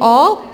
[0.00, 0.48] all.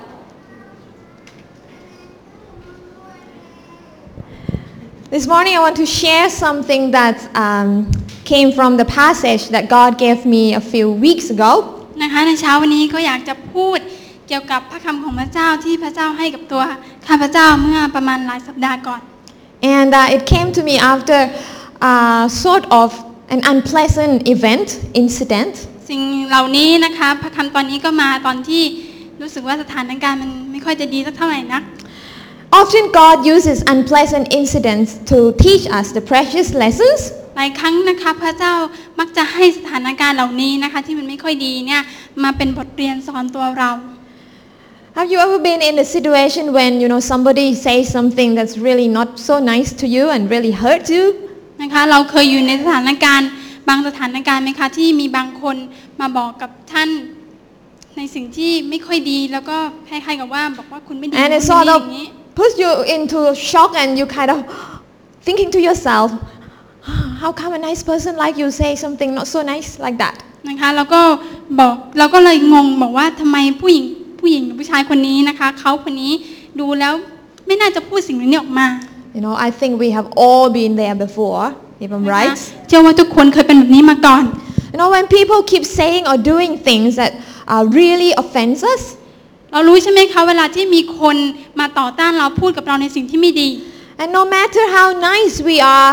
[5.11, 7.91] This morning, I want to share something that um,
[8.25, 11.73] came from the passage that God gave me a few weeks ago.
[12.03, 13.79] นะคะในเช้าวันนี้ก็อยากจะพูด
[14.29, 16.63] เกี่ยวกับพระคำของพระเจ้าที่พระเจ้าให้กับตัว
[17.09, 19.01] ข้าพเจ้าเมื่อประมาณหลายสัปดาห์ก่อน
[19.77, 21.19] And uh, it came to me after
[21.89, 22.89] uh, sort of
[23.35, 24.69] an unpleasant event,
[25.03, 25.55] incident.
[25.91, 28.63] สิ่งเหล่านี้นะคะพระคำตอนนี้ก็มาตอนที่
[29.23, 31.63] รู้สึกว่าสถานการณ์มันไม่ค่อยจะดีสักเท่าไหร่นัก
[32.61, 37.01] Often, God uses unpleasant incidents to teach us the precious lessons
[37.37, 38.55] หลายครั้งนะคะพระเจ้า
[38.99, 41.83] มักจะให้สถานการณ์เหล่านี้นะคะที่มันไม่ค่อยดีเนี่ย
[42.23, 43.71] มาเป็นบทเรียนสอนตัวเรา
[44.97, 48.89] Have you ever been in a situation when you know somebody says something that's really
[48.99, 51.05] not so nice to you and really hurts you?
[51.63, 53.29] นะคะเราเคยอยู่ในสถานการณ์
[53.69, 55.57] บางสถานการณ์ไหมคะที่มีบางคน
[56.01, 56.91] มาบอกกับท่าน
[57.97, 59.57] ในสิ่งที่ไม่ค่อยดีแล้วก็
[59.89, 62.07] คล้ายๆกับว่าบอกว่าคุณไม่ดี And คุ it ณ sort ไม่ดีอ of ย่างนี้
[62.39, 63.21] puts you into
[63.51, 64.39] shock and you kind of
[65.27, 66.09] thinking to yourself,
[67.23, 70.15] how come a nice person like you say something not so nice like that?
[70.49, 71.01] นะคะแล้วก็
[71.59, 73.85] บอกเราก็เลยงงบอกว่าทำไมผู้หญิง
[74.21, 76.13] ผู้หญิงหรือผู้ชายคนนี้นะคะเขาคนนี้
[76.61, 76.95] ดูแล้ว
[77.47, 78.69] ไม่น่าจะพูดสิ่งนี้ออกมา
[79.17, 81.43] You know, I think we have all been there before,
[81.85, 82.39] if I'm นะคะ right.
[82.67, 84.25] เชื่อว่าทุกคนเคยเป็นแบบนี้มาก่อน
[84.73, 87.13] You know, when people keep saying or doing things that
[87.53, 88.83] uh, really offends us,
[89.53, 91.17] เรารู้ใช่ไหมคะเวลาที่มีคน
[91.61, 93.49] มาต่อต้านเราพูดกับเราในสิ่งที่ไม่ดี
[94.01, 95.93] and no matter how nice we are,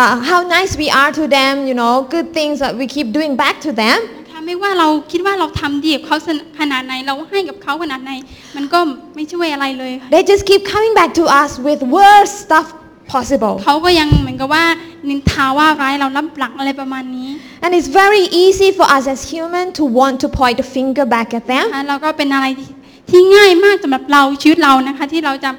[0.00, 3.32] uh, how nice we are to them, you know, good things that we keep doing
[3.42, 6.16] back to them, นะคะไม่ว่าเราคิดว่าเราทำดีกับเขา
[6.60, 8.12] ขนาดไหนเราให้กับเขาขนาดไหน
[8.56, 8.78] มันก็
[9.14, 12.66] ไม่ช่วยอะไรเลยค่ะ they just keep coming back to us with worst stuff
[13.14, 13.54] possible.
[13.64, 14.64] เขาก็ยังเหมือนกับว่า
[15.08, 17.30] นินทาว่าร้ายเรารับหลังอะไรประมาณนี้
[17.63, 21.27] And it's very easy for us as human to want to point the finger back
[21.39, 21.65] at นะ them.
[21.75, 22.69] คะเราก็เป็นอะไรที่
[23.09, 25.49] ที่ง่ายมากสำหรับเราชีวิตเรานะคะ ที่เราจะ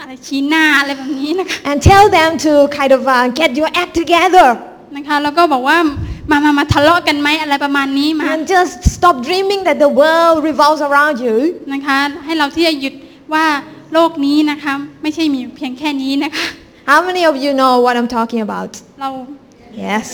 [0.00, 4.48] อะไรชี้หน้าอะไรแบบนี้นะคะ and tell them to kind of uh, get your act together
[4.96, 5.78] นะคะแล้วก็บอกว่า
[6.30, 11.36] มามามาทะเลาะกันไหมอะไรประมาณนี้มา and just stop dreaming that the world revolves around you
[11.72, 12.94] นะคะให้เราที่จะหยุด
[13.32, 13.46] ว่า
[13.92, 14.72] โลกนี้นะคะ
[15.02, 16.46] ไม่ใช่มีอยู่เพียงแค่นี้นะคะ
[16.90, 19.10] how many of you know what i'm talking about เรา
[19.84, 20.08] yes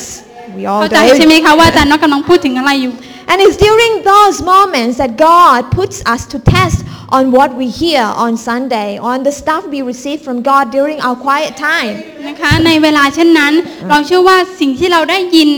[0.56, 2.94] we all เข้าใจ do ใช่ไหมคะว่าอาจารย์นกกำลังพูดถึงอะไรอยู่
[3.30, 6.78] and it's during those moments that god puts us to test
[7.16, 11.16] on what we hear on sunday on the stuff we receive from god during our
[11.26, 11.94] quiet time
[12.28, 13.52] นะคะในเวลาเช่นนั้น
[13.90, 15.50] เราเชื่อว่าสิ่งที่เราได้ยิน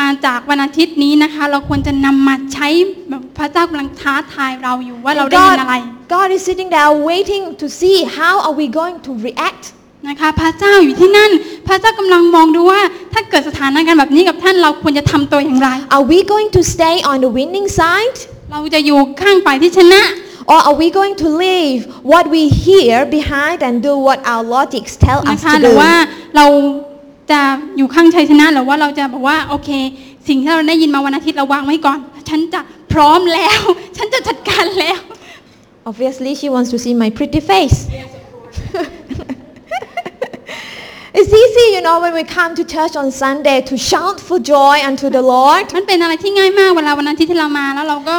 [0.00, 2.68] มาจากวันอาทิตย์นี้นะคะ เราควรจะนำมาใช้
[3.08, 5.74] แบบพระเจ้ากำลังท้าทายเราอยู่ว่าเรา And ได้ยินอะไร
[6.12, 9.64] god, god is sitting there waiting to see how are we going to react
[10.07, 11.31] นะคะ พระเจ้าอยู่ที่นั่น
[11.67, 12.81] พระเจ้ากำลังมองดูว่า
[13.13, 18.17] ถ้าเกิดสถานการณ์แบบนี้กับท่านเราควรจะทำตัวอย่างไร Are we going to stay on the winning side?
[18.51, 20.03] เราจะอยู่ข้างฝ่ายที่ชนะ
[20.51, 21.79] Or are we going to leave
[22.11, 25.91] what we hear behind and do what our logics tell นะ us คะ to หรือว่า
[26.01, 26.07] do?
[26.37, 26.45] เรา
[27.31, 27.41] จะ
[27.77, 29.69] อยู่ข้างชัยชนะหรือว่าเราจะบอกว่าโอเค
[30.27, 31.99] สิ่งที่เราได้ยินมาวันอาทิตย์เราวางไว้ก่อน
[32.29, 32.61] ฉันจะ
[32.93, 33.59] พร้อมแล้ว
[33.97, 34.99] ฉันจะจัดการแล้ว
[35.89, 37.77] Obviously, she wants to see my pretty face.
[41.18, 44.76] it's easy, you know, when we come to church on Sunday to shout for joy
[44.90, 48.16] unto the Lord, มันเป็นอะไรที่ง่ายมากเวลาวันอาทิตย์ที่เรามาแล้วเราก็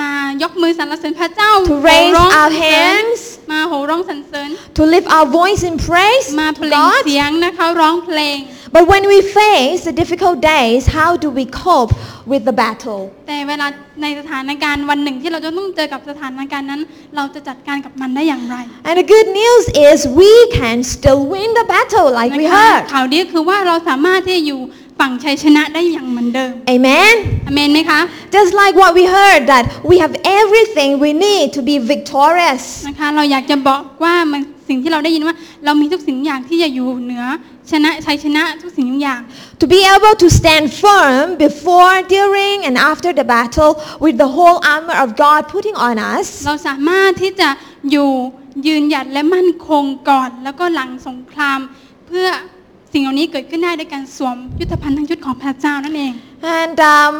[0.00, 0.12] มา
[0.42, 3.20] ยกมือสรรเสริญพระเจ้า to โห่ raise ร้องสร our รเสริญ hands,
[3.52, 7.02] มาโหร้องสรรเสริญ to lift our voice in praise มา to เปล่ง God.
[7.06, 8.38] เสียงนะคะร้องเพลง
[8.76, 11.92] But when we face the difficult days, how do we cope
[12.32, 13.00] with the battle?
[13.28, 13.66] แต่เวลา
[14.02, 16.80] ในสถานการณ์วันหนึ่งที่เราจะต้องเจอกับสถานการณ์นั้น
[17.16, 18.56] เราจะจัดการกับมันได้อย่างไร
[18.88, 22.82] And the good news is we can still win the battle like we นะคะ heard.
[22.92, 24.60] ข่าวดีก็คือว่าเราสามารถที่จะอยู่
[25.00, 27.14] ฝั่งชัยชนะได้อย่างเหมือนเดิม Amen.
[27.46, 28.00] อเมนไหมคะ
[28.36, 32.62] Just like what we heard that we have everything we need to be victorious.
[32.88, 35.34] นะคะ เราอยากจะบอกว่ามันสิ่งที่เราได้ยินว่า
[35.64, 37.24] เรามีทุกสิ่งอย่างที่จะอยู่เหนือ
[37.70, 39.20] ชนะชัยชนะทุกสิ่งทุกอย่าง
[39.62, 43.72] To be able to stand firm before, during, and after the battle
[44.04, 46.26] with the whole armor of God putting on us.
[46.46, 47.48] เราสามารถที่จะ
[47.90, 48.10] อยู่
[48.66, 51.58] ยืนหยัดและมั่นคงก่อน แล้วก็หลังสงคราม
[52.06, 52.28] เพื่อ
[52.94, 56.12] สิ่งเหล่านี้เกิดขึ้นได้ด้วยการสวมยุทธภัณฑ์ทั้งชุดของพระเจ้านั่นเอง
[56.62, 57.14] And um,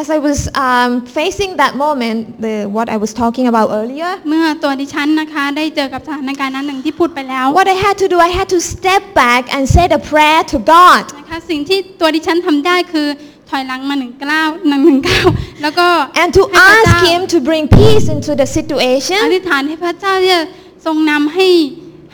[0.00, 7.46] as I was um, facing that moment, the, what I was talking about earlier, เมื่อตัวดิฉันนะคะได้เจอกับสถานการณ์นั้นหนึ่งที่พูดไปแล้ว
[7.58, 10.56] what I had to do, I had to step back and say a prayer to
[10.74, 11.02] God.
[11.20, 13.08] นะคะสิ่งที่ตัวดิฉันทำได้คือ
[13.50, 15.26] ถอยหลังมาหนึ่งก้าวหนึ่งหนึ่งก้าว
[15.62, 15.86] แล้วก็
[16.22, 19.22] And to ให้พระ ask เจ้า Him to bring peace into the อ situation.
[19.36, 20.42] ธิษฐานให้พระเจ้าที่จะ
[20.86, 21.48] ทรงนำให้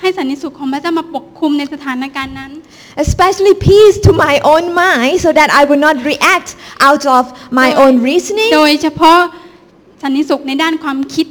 [0.01, 2.53] ให้สันนิสุขของพระเจ้ามาปกคลุมในสถานการณ์นั้น
[3.05, 6.51] especially peace to my own mind so that I would not react
[6.89, 7.23] out of
[7.61, 9.19] my own reasoning โดยเฉพาะ
[10.03, 11.27] สันนิสุขในด้านความคิด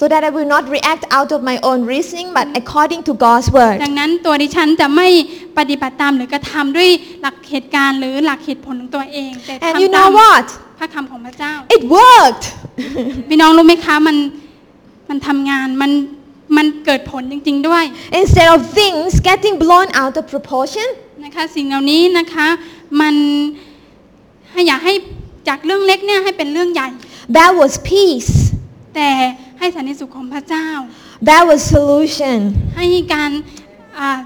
[0.00, 3.48] so that I will not react out of my own reasoning, but according to God's
[3.56, 3.76] word.
[3.84, 5.08] ดังนั้นตัวดิฉันจะไม่
[5.58, 6.88] ปฏิบัติตามหรือกระทำด้วย
[7.22, 10.46] หลักเหตุการณ์หรือหลักเหตุผลของตัวเองแต่ And you ทำตาม know what?
[10.78, 12.44] พระคำของพระเจ้า It worked.
[13.28, 14.16] พี่น้องรู้ไหมคะมัน
[15.08, 15.90] มันทำงานมัน
[16.56, 17.84] มันเกิดผลจริง ๆด้วย
[18.20, 20.88] Instead of things getting blown out of proportion,
[21.24, 22.48] นะคะ สิ่งเหล่านี้นะคะ
[23.00, 23.14] มัน
[24.50, 24.94] ให้อยากให้
[25.48, 26.88] จากเรื่องเล็กเนี่ยให้เป็นเรื่องใหญ่
[27.36, 28.32] that was peace.
[28.94, 29.10] แต่
[29.58, 30.68] ให้สันนิสุขของพระเจ้า
[31.28, 32.38] That was solution.
[32.76, 33.30] ให้การ
[33.98, 34.18] อ่า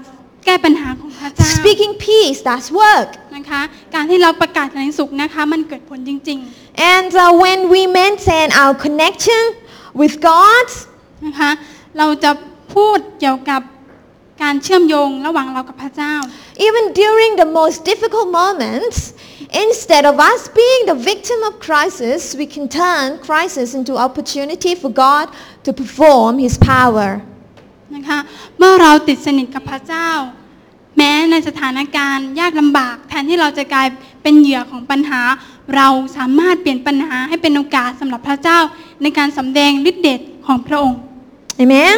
[0.45, 3.09] แก้ปัญหาของพระเจ้า Speaking peace, that's work.
[3.35, 3.61] นะคะ
[3.93, 6.39] การที่เราประกาศสันนิสุขนะคะมันเกิดผลจริง
[6.95, 9.43] And uh, when we maintain our connection
[10.01, 10.67] with God,
[10.97, 11.51] ๆนะคะ
[11.97, 12.31] เราจะ
[12.73, 13.61] พูดเกี่ยวกับ
[14.41, 16.15] การเชื่อมโยงระหว่างเรากับพระเจ้า
[16.67, 19.13] even during the most difficult moments,
[19.65, 24.89] instead of us being the victim of crisis, we can turn crisis into opportunity for
[24.89, 25.25] God
[25.65, 27.09] to perform His power.
[27.95, 28.19] นะคะ
[28.57, 30.09] เมื่อเราติดสนิทกับพระเจ้า
[30.97, 33.87] แม้ในสถานการณ์ยากลำบาก แทนที่เราจะกลาย
[34.23, 35.21] เป็นเหยื่อของปัญหา
[35.75, 35.87] เรา
[36.17, 38.59] สามารถเปลี่ยนปัญหาให้เป็นโอกาสสำหรับพระเจ้า
[39.01, 40.99] ในการสำแดงฤทธิเดชของพระองค์
[41.61, 41.95] Amen?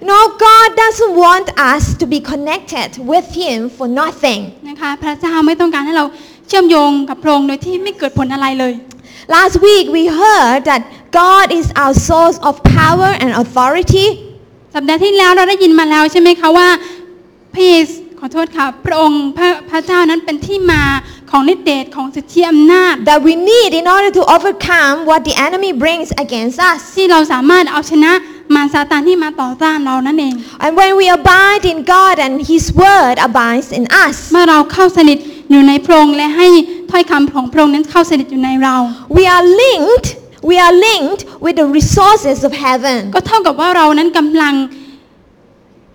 [0.00, 4.40] No, God doesn't want us to be connected with Him for nothing.
[4.68, 6.04] นะคะพระเจ้าไม่ต้องการให้เรา
[6.48, 8.72] เชื่อมโยงกับพระองค์โดยที่ไม่เกิดผลอะไรเลย
[9.36, 10.82] Last week we heard that
[11.20, 14.06] God is our source of power and authority.
[14.74, 16.68] สัปดาห์ที่แล้วเราได้ยินมาแล้วใช่ไหมคะว่า
[17.54, 20.82] พระเยซูขอโทษค่ะพระองค์พระพระเจ้านั้นเป็นที่มา
[21.30, 26.80] ของฤทธิเดชของสิทธิอำนาจ that we need in order to overcome what the enemy brings against us.
[26.96, 28.12] ที่เราสามารถเอาชนะ
[28.54, 30.34] มารซาตานที่มาต่อต้านเรานั่นเอง
[30.64, 35.18] And when we abide in God and His word abides in us, เมื่อเราเข้าสนิท
[35.50, 36.48] อยู่ในพระองค์และให้
[36.90, 38.76] ถ้อยคำของพระองค์นั้นเข้าสนิทอยู่ในเรา
[39.16, 40.08] we are linked,
[40.50, 42.98] we are linked with the resources of heaven.
[43.14, 44.54] ก็เท่ากับว่าเรานั้นกำลัง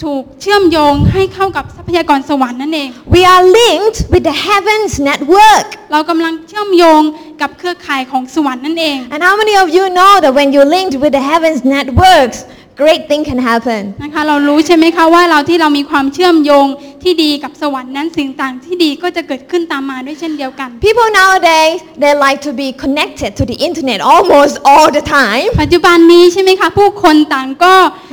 [0.05, 5.67] ถูกเชื่อมโยงให้เข้ากับทรัพยากรสวรรค์นั่นเอง We are linked with the heavens network.
[5.91, 7.01] เรากำลังเชื่อมโยง
[7.41, 12.39] กับเครือข่ายของสวรรค์นั่นเอง And how many of you know that when you're linked with the heavens networks,
[12.83, 13.81] great thing can happen?
[14.03, 16.67] นะคะเรารู้ใช่ไหมคะว่าเราที่เรามีความเชื่อมโยง
[17.03, 25.47] ที่ดีกับสวรรค์นั้นสิ่งต่างที่ดีก็จะเกิดขึ้นตามมาด้วยเช่นเดียวกัน People nowadays, they like to be connected to the internet almost all the time.
[25.61, 28.12] ปัจจุบันนี้ใช่ไหมคะผู้คนต่างก็อ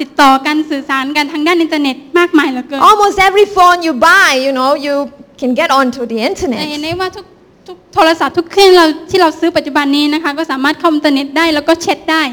[0.00, 4.94] ติดต่อกันสื่อสารกันทางด้านอินเทอร์เน็ตมากมายเหลือเกิน Almost every phone you buy, you know, you
[5.40, 6.18] can get onto the
[6.58, 6.84] แต่เห็น internet.
[6.84, 7.26] ได้ว่าทุก
[7.66, 12.24] ทุกโทรศัพท์ทุกเครื่องเราที่เราซื้อปัจจุบันนี้นะคะ ก็สามารถเข้าอินเทอร์เน็ตได้แล้วก็แชทได้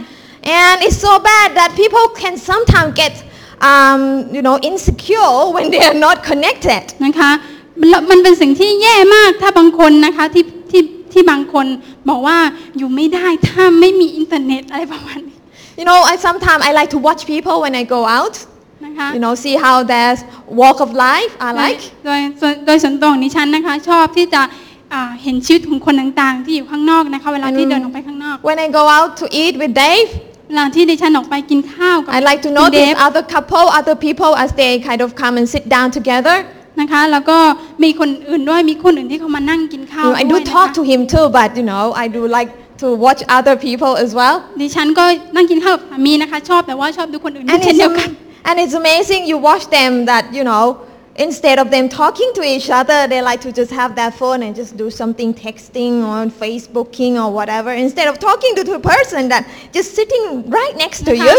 [0.64, 3.14] And it's so bad that people can sometimes get,
[3.72, 4.02] um,
[4.36, 6.84] you know, insecure when they are not connected.
[7.06, 7.32] นะคะ
[7.80, 10.82] มันมันเป็นสิ่งที่แย่มากถ้าบางคนนะคะที่ที่
[11.14, 11.66] ที่บางคน
[12.10, 12.38] บอกว่า
[12.78, 15.33] อยู่ไม่ได้ถ้าไม่มีอินเทอร์เน็ตอะไรประมาณนี้
[15.81, 18.35] You know, I sometimes I like to watch people when I go out.
[18.87, 20.11] นะคะ You know, see how their
[20.63, 21.83] walk of life are โดย like.
[22.07, 24.43] โดยส่วนโดยส่วนตัวของดิฉันนะคะ ชอบที่จะ
[24.93, 30.09] อ่าเห็นชีวิตของคนต่างๆ ที่อยู่ข้างนอกนะคะ เวลาที่ อืม เดินออกไปข้างนอก When I go out to eat with Dave,
[30.49, 35.09] เวลาที่ดิฉันออกไปกินข้าวกับ I like to คุณเด notice ฟ other couple, other people as they kind of
[35.23, 36.37] come and sit down together.
[36.81, 37.39] นะคะ แล้วก็
[37.85, 42.23] มีคนอื่นด้วยมีคนอื่นที่เขามานั่งกินข้าว You know, I ด้ do วยนะคะ talk to him too, but you know, I do
[42.37, 42.51] like
[42.83, 44.37] to watch other people as well.
[44.61, 45.05] ดิฉันก็
[45.37, 50.65] นั่งกินข้าวกับสามีนะคะ ชอบแต่ว่าชอบดูคนอื่นด้วย And เช่น it's, เดียวกัน am- and it's amazing you watch them that, you know,
[51.27, 54.53] instead of them talking to each other, they like to just have their phone and
[54.61, 59.43] just do something texting or Facebooking or whatever, instead of talking to the person that
[59.77, 60.25] just sitting
[60.59, 61.37] right next to นะคะ you.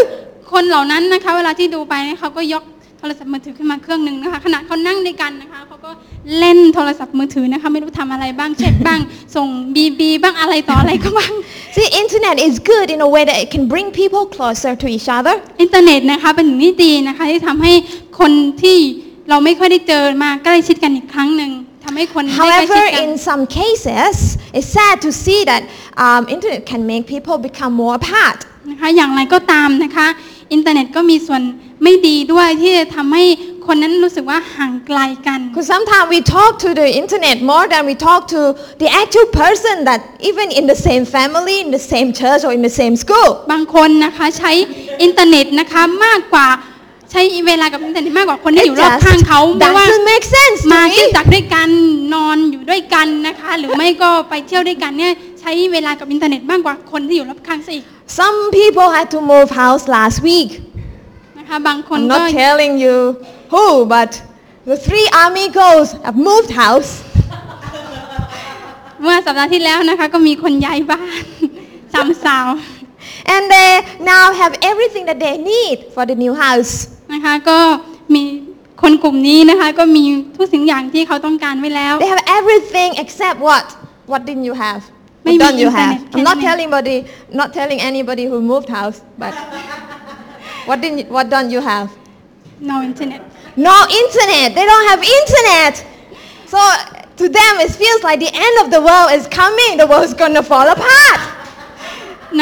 [0.52, 2.73] คนเหล่านั้นนะคะ เวลาที่ดูไปเนี่ยเขาก็ยกโท
[3.09, 5.91] รศัพท์มือถือขึ้นมาเครื่องหนึ่งนะคะขณะเขานั่งด้วยกันนะคะเขาก็
[6.39, 8.99] เล่นโทรศัพท์มือถือนะคะไม่รู้ทำอะไรบ้างเช็ดบ้าง
[9.35, 11.33] ส่งบีบีบ้างอะไรต่ออะไรก็บ้าง
[11.75, 15.09] See, internet is good in a way that it can bring people closer to each
[15.17, 15.35] other.
[15.61, 17.73] อินเทอร์เน็ตนะคะเป็นสิ่งที่ดีนะคะที่ทำให้
[18.19, 18.31] คน
[18.63, 18.77] ที่
[19.29, 21.51] เราไม่ค่อยได้เจอมาใกล้ชิดกันอีกครั้งหนึ่ง
[21.83, 24.15] ทำให้คนได้ใกล้ชิ However, ดกัน in some cases,
[24.57, 25.61] it's sad to see that
[26.05, 28.39] um, internet can make people become more apart.
[28.71, 30.07] นะคะอย่างไรก็ตามนะคะ
[30.53, 31.41] อินเทอร์เน็ตก็มีส่วน
[31.83, 33.25] ไม่ดีด้วยที่จะทำให้
[33.67, 38.41] คนนั้นรู้สึกว่าห่างไกลกัน Because sometimes we talk to the internet more than we talk to
[38.83, 42.63] the actual person that even in the same family, in the same church, or in
[42.67, 43.29] the same school.
[43.51, 44.51] บางคนนะคะใช้
[45.03, 46.47] อินเทอร์เน็ตนะคะมากกว่า
[47.11, 51.15] ใช้เวลากับอินเทอร์เน็ตมากกว่าคนที่ It อยู่รอบข้างเขาไม่ว่า doesn't make sense มา to ขึ้น me.
[51.15, 51.69] จักรด้วยกัน
[52.13, 57.85] นอนอยู่ด้วยกันนะคะ หรือไม่ก็ไปเที่ยวด้วยกันเนี่ยใช้เวลากับอินเทอร์เน็ตมากกว่าคนที่อยู่รอบข้างซะอีก
[58.19, 60.51] Some people had to move house last week.
[61.44, 62.96] นะคะบางคน I'm ก็ not telling you
[63.52, 64.10] who, but
[64.70, 66.90] the three army girls have moved house.
[69.02, 71.22] เมื่อสัปดาห์ที่แล้วนะคะ ก็มีคนย้ายบ้าน
[71.94, 72.48] สามสาว
[73.34, 73.70] And they
[74.14, 76.72] now have everything that they need for the new house.
[77.12, 77.58] นะคะก็
[78.14, 78.22] มี
[78.82, 80.04] คนกลุ่มนี้นะคะก็มี
[80.36, 83.66] ทุกสิ่งอย่างที่เขาต้องการไว้แล้ว They have everything except what?
[84.12, 84.80] What didn't you have?
[84.86, 85.92] What Maybe don't you have?
[85.92, 86.48] internet, I'm not internet.
[86.48, 86.96] telling anybody,
[87.40, 89.32] not telling anybody who moved house, but
[90.68, 91.88] what didn't you, what don't you have?
[92.60, 93.22] no internet
[93.56, 94.54] No internet.
[94.54, 95.84] They don't have internet.
[96.46, 96.60] So
[97.16, 99.76] to them, it feels like the end of the world is coming.
[99.76, 101.20] The world's gonna fall apart.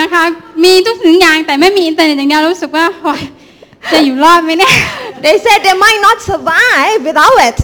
[0.00, 0.24] นะคะ
[0.64, 3.22] มีทุกสิ่งอย่างแต่ไม่มีอินเทอร์เน็ตอย่างเดียวรู้สึกว่าโอ๊ย
[3.92, 4.74] จะอยู่รอดไหมเนี่ย
[5.24, 7.56] They said they might not survive without it.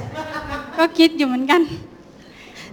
[0.78, 1.60] ก็คิดอยู่เหมือนกัน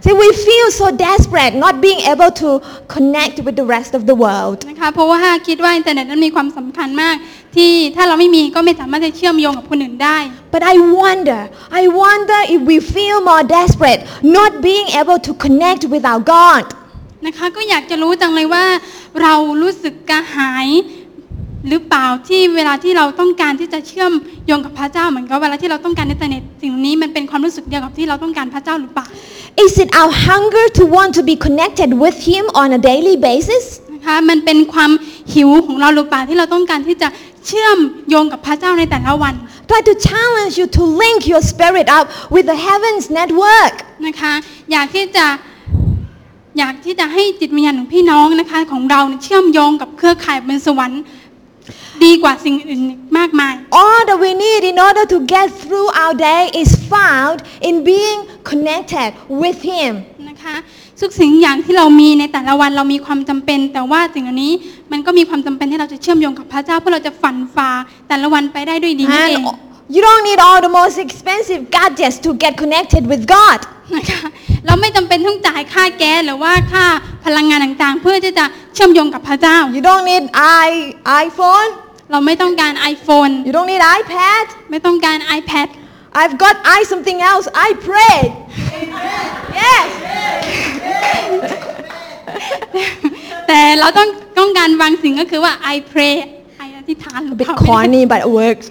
[0.04, 2.48] See, we feel so desperate not being able to
[2.94, 4.58] connect with the rest of the world.
[4.70, 7.16] นะคะเพราะว่าคิดว่าอินเทอร์เน็ตนั้นมีความสำคัญมาก
[7.55, 10.17] ที่ถ้าเราไม่มีก็ไม่สามารถจะเชื่อมโยงกับคนอื่นได้
[10.53, 11.41] But I wonder,
[11.81, 14.01] I wonder if we feel more desperate
[14.37, 16.65] not being able to connect with our God.
[17.25, 18.65] นะคะก็อยากจะรู้จังเลยว่า
[19.21, 20.67] เรารู้สึกกระหาย
[21.69, 24.11] หรือเปล่าที่เวลาที่เราต้องการที่จะเชื่อม
[24.45, 29.05] โยงกับพระเจ้าเหมือนกับเวลาที่เราต้องการอินเทอร์เน็ตสิ่งนี้มันเป็นความรู้สึกเดียวกับที่เราต้องการพระเจ้าหรือเปล่า
[29.65, 33.65] Is it our hunger to want to be connected with Him on a daily basis?
[33.93, 34.91] นะคะมันเป็นความ
[35.33, 37.07] หิวของเราหรือเปล่าที่เราต้องการที่จะ
[37.47, 37.77] เชื่อม
[38.09, 39.35] โยงกับพระเจ้าในแต่ละวัน
[39.69, 43.75] Try to challenge you to link your spirit up with the heaven's network.
[44.07, 44.33] นะคะ
[44.71, 45.25] อยากที่จะ
[46.57, 51.03] อยากที่จะให้จิตวิญญาณของพี่น้องนะคะของเราเนี่ยเชื่อมโยงกับเครือข่ายบนสวรรค์
[52.03, 52.81] ดีกว่าสิ่งอื่น
[53.17, 57.37] มากมาย All that we need in order to get through our day is found
[57.67, 59.09] in being connected
[59.41, 59.93] with Him.
[60.29, 60.55] นะคะ
[61.01, 64.53] ทุกสิ่งอย่างที่เรามีในแต่ละวันเรามีความจำเป็น แต่ว่าสิ่งเหล่านี้
[64.91, 67.71] มันก็มีความจำเป็นที่เราจะเชื่อมโยงกับพระเจ้าเพื่อเราจะฝันฝ่า
[68.07, 73.59] แต่ละวันไปได้ด้วยดีนั่นเอง And you don't need all the most expensive gadgets to get connected with God.
[73.95, 74.21] นะคะ
[74.65, 76.85] เราไม่จำเป็นต้องจ่ายค่าแก๊สหรือว่าค่า
[77.25, 80.23] พลังงานต่างๆ เพื่อที่จะเชื่อมโยงกับพระเจ้า You don't need
[80.63, 80.67] i
[81.25, 81.69] iPhone.
[82.11, 84.45] เราไม่ต้องการ iPhone You don't need iPad.
[84.71, 85.67] ไม่ต้องการ iPad
[86.21, 87.45] I've got i something else.
[87.67, 88.17] I pray.
[89.61, 89.87] Yes.
[93.47, 94.07] แต่เราต้อง
[94.39, 96.13] ต้องการบางสิ่งก็คือว่า I pray
[96.65, 98.67] I อธิษฐานหรือ A เป bit ล่า corny, but it works.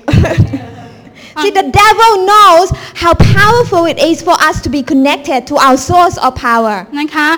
[1.42, 2.68] See, the devil knows
[3.02, 6.76] how powerful it is for us to be connected to our source of power.
[7.00, 7.28] นะคะ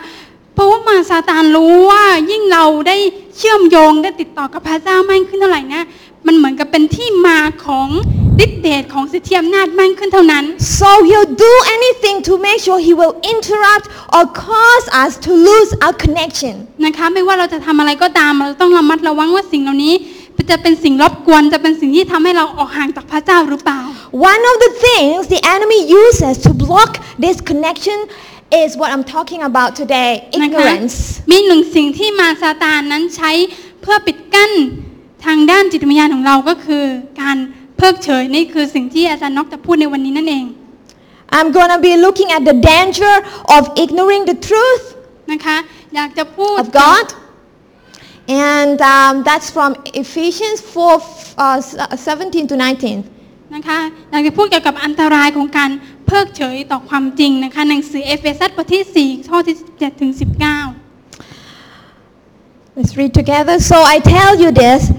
[0.54, 2.96] เพราะว่ามารซาตานรู้ว่ายิ่งเราได้
[3.36, 5.82] เชื่อมโยงได้ติดต่อกับพระเจ้ามากขึ้นเท่าไหร่นะ
[6.28, 7.88] มันเหมือนกับเป็นที่มาของ
[8.44, 10.44] ฤทธิเดชของสิทธิอำนาจมากขึ้นเท่านั้น
[10.80, 15.70] So he'll do anything to make sure he will interrupt or cause us to lose
[15.84, 16.54] our connection.
[16.84, 19.94] นะคะไม่ว่าเราจะทำอะไรก็ตามเราต้องระมัดระวังว่าสิ่งเหล่านี้
[20.50, 23.80] จะเป็นสิ่งรบกวนจะเป็นสิ่งที่ทำให้เราออกห่างจากพระเจ้าหรือเปล่า
[24.32, 26.90] One of the things the enemy uses to block
[27.24, 27.98] this connection
[28.62, 30.96] is what I'm talking about today นะคะ ignorance.
[31.30, 33.30] มีหนึ่งสิ่งที่มารซาตานนั้นใช้
[33.82, 34.50] เพื่อปิดกั้น
[35.26, 36.84] ทางด้านจิตวิญญาณของเราก็คือ
[37.20, 37.36] การ
[37.76, 40.44] เพิกเฉยนี่คือสิ่งที่อาจารย์นกจะพูดในวันนี้นั่นเอง
[41.36, 43.14] I'm going to be looking at the danger
[43.56, 44.84] of ignoring the truth
[45.32, 45.56] นะคะ
[45.94, 47.06] อยากจะพูด of God.
[48.28, 49.70] And um, that's from
[50.02, 51.00] Ephesians 4
[51.38, 53.54] uh, 17 to 19.
[53.54, 53.78] นะคะ
[54.10, 55.70] อยากจะพูดเกี่ยวกับอันตรายของการ
[56.06, 60.77] เพิกเฉยต่อความจริงนะคะหนังสือเอเฟซัสบทที่ 4 ข้อที่7ถึง19
[62.78, 63.58] Let's read together.
[63.58, 64.92] So I tell you this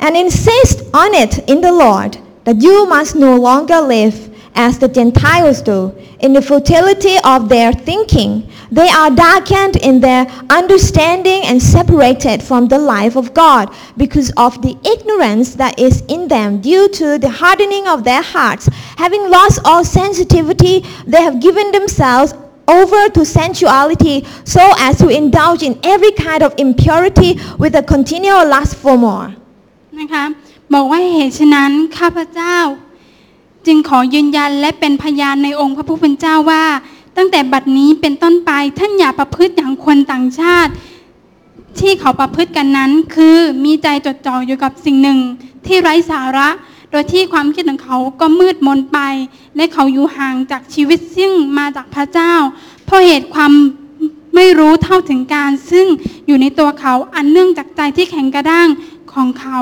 [0.00, 4.88] and insist on it in the Lord that you must no longer live as the
[4.88, 8.46] Gentiles do in the futility of their thinking.
[8.70, 14.60] They are darkened in their understanding and separated from the life of God because of
[14.60, 18.68] the ignorance that is in them due to the hardening of their hearts.
[18.98, 22.34] Having lost all sensitivity, they have given themselves
[22.78, 24.16] over to sensuality
[24.54, 27.30] so as to indulge in every kind of impurity
[27.62, 29.28] with a continual lust for more.
[30.00, 30.24] นะคะ
[30.74, 32.56] บอกว่าเหตุฉะนั้นข้าพเจ้า
[33.66, 36.64] จึงขอยืนยันและเป็นพยานในองค์พระผู้เป็นเจ้าว่า
[37.16, 40.72] ตั้งแต่บัดนี้เป็นต้นไปท่านอย่าประพฤติอย่างคนต่างชาติ
[41.80, 45.18] ที่เขาประพฤติกันนั้น คือมีใจจดจ่ออยู่กับสิ่งหนึ่ง
[45.66, 46.48] ที่ไร้สาระ
[46.92, 48.98] โดยที่ความคิดของเขาก็มืดมนไป
[49.56, 52.34] และเขาอยู่ห่างจากชีวิตซึ่งมาจากพระเจ้า
[52.86, 53.52] เพราะเหตุความ
[54.34, 55.86] ไม่รู้เท่าถึงการซึ่ง
[56.26, 58.68] อยู่ในตัวเขาอันเนื่องจากใจที่แข็งกระด้าง
[59.12, 59.58] ของเขา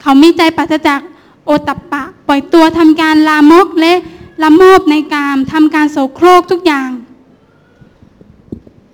[0.00, 1.00] เขามีใจปราศจาก
[1.46, 3.92] โอตตัปปะ ปล่อยตัวทำการลามกและ
[4.42, 6.90] ละโมบในกามทำการโสโครกทุกอย่าง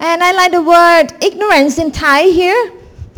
[0.09, 2.63] And I like the word ignorance in Thai here.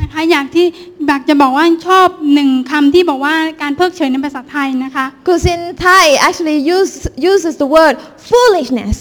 [0.02, 0.66] นะคะ อยากที่
[1.06, 6.92] อยากจะบอกว่าชอบหนึ่งคำที่บอกว่าการเพิกเฉยในภาษาไทยนะคะ Because in Thai it actually use,
[7.32, 7.94] uses the word
[8.28, 8.96] foolishness.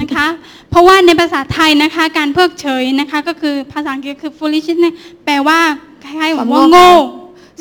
[0.00, 0.26] นะคะ
[0.70, 4.94] เพราะว่าในภาษาไทยนะคะ การเพิกเฉยนะคะก็คือภาษาอังกฤษคือ foolish เนี่ย
[5.24, 5.60] แปลว่า
[6.04, 6.90] คล้ายๆความว่าโง่โง่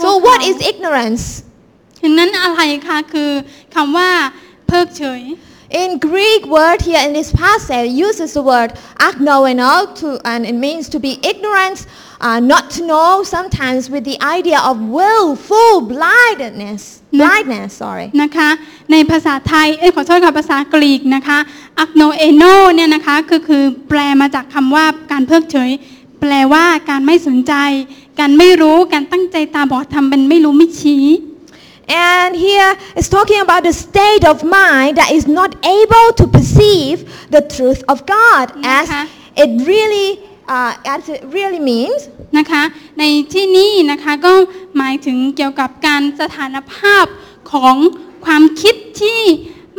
[0.04, 1.24] So what is ignorance?
[2.00, 3.32] ฉะนั้นอะไรคะคือ
[3.76, 4.10] คำว่า
[4.68, 5.22] เพิกเฉย
[5.72, 10.90] In Greek word here in this passage uses the word agnoeno to and it means
[10.90, 11.88] to be ignorant,
[12.20, 17.02] uh, not to know sometimes with the idea of willful blindness.
[17.14, 17.24] No.
[17.24, 18.08] Blindness, sorry.
[18.22, 18.50] นะคะ
[18.92, 21.38] ในภาษาไทยเอ้ยขอโทษค่ะภาษากรีกนะคะ
[21.84, 25.72] agno eno เนี่ยนะคะคือคือแปลมาจากคำว่าการเพิกเฉย
[26.22, 27.54] แปลว่าการไม่สนใจ
[28.20, 31.06] การไม่รู้ การตั้งใจตาบอดทำเป็นไม่รู้ไม่ชี้
[31.89, 36.97] And here it's talking about the state of mind that is not able to perceive
[37.31, 39.05] the truth of God as Okay.
[39.43, 40.09] it really,
[40.55, 42.01] uh, as it really means.
[42.39, 42.63] นะคะ
[42.99, 44.33] ในที่นี้นะคะก็
[44.79, 47.05] หมายถึงเกี่ยวกับการสถานภาพ
[47.53, 47.77] ของ
[48.25, 49.21] ความคิดที่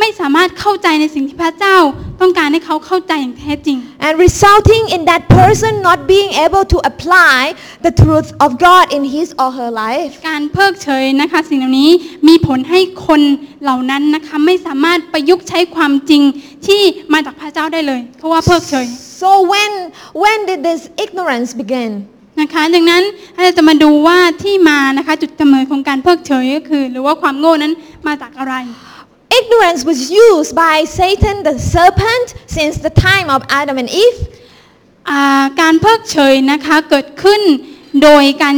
[0.01, 1.79] ไม่สามารถเข้าใจในสิ่งที่พระเจ้า
[2.21, 7.39] ต้องการให้เขาเข้าใจอย่างแท้จริง and resulting in that person not being able to apply
[7.87, 10.11] the truth of God in his or her life.
[10.29, 11.91] การเพิกเฉยนะคะสิ่งเหล่านี้
[12.29, 13.21] มีผลให้คน
[13.63, 16.23] เหล่านั้นนะคะไม่สามารถประยุกต์ใช้ความจริง
[16.67, 16.83] ที่
[17.13, 18.87] มาจากพระเจ้าได้เลย เพราะว่าเพิกเฉย
[19.23, 19.73] So when
[20.23, 21.93] when did this ignorance begin?
[22.41, 23.03] นะคะดังนั้น
[23.35, 27.73] เราจะมาดูว่าที่มานะคะจุดกำเนิดของการเพิกเฉยก็คือ หรือว่าความโง่นั้น
[28.07, 28.55] มาจากอะไร
[29.39, 34.19] Ignorance was used by Satan the serpent since the time of Adam and Eve.
[35.11, 37.41] อ่าการเพิกเฉยนะคะเกิดขึ้น
[38.03, 38.57] โดยการ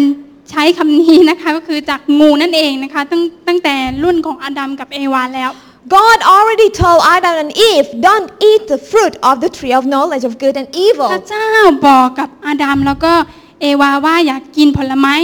[0.51, 5.53] ใช้คำนี้นะคะก็คือจากงูนั่นเองนะคะตั้งตั้งแต่รุ่นของอาดัมกับเอวาแล้ว
[5.97, 10.25] God already told Adam and Eve, don't eat the fruit of the tree of knowledge
[10.29, 11.09] of good and พระ evil.
[11.29, 11.47] เจ้า
[11.89, 13.13] บอกกับอาดัมแล้วก็
[13.61, 15.15] เอวาว่าอยากกินผลไม้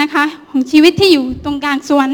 [0.00, 2.08] นะคะของชีวิตที่อยู่ตรงกลางสวน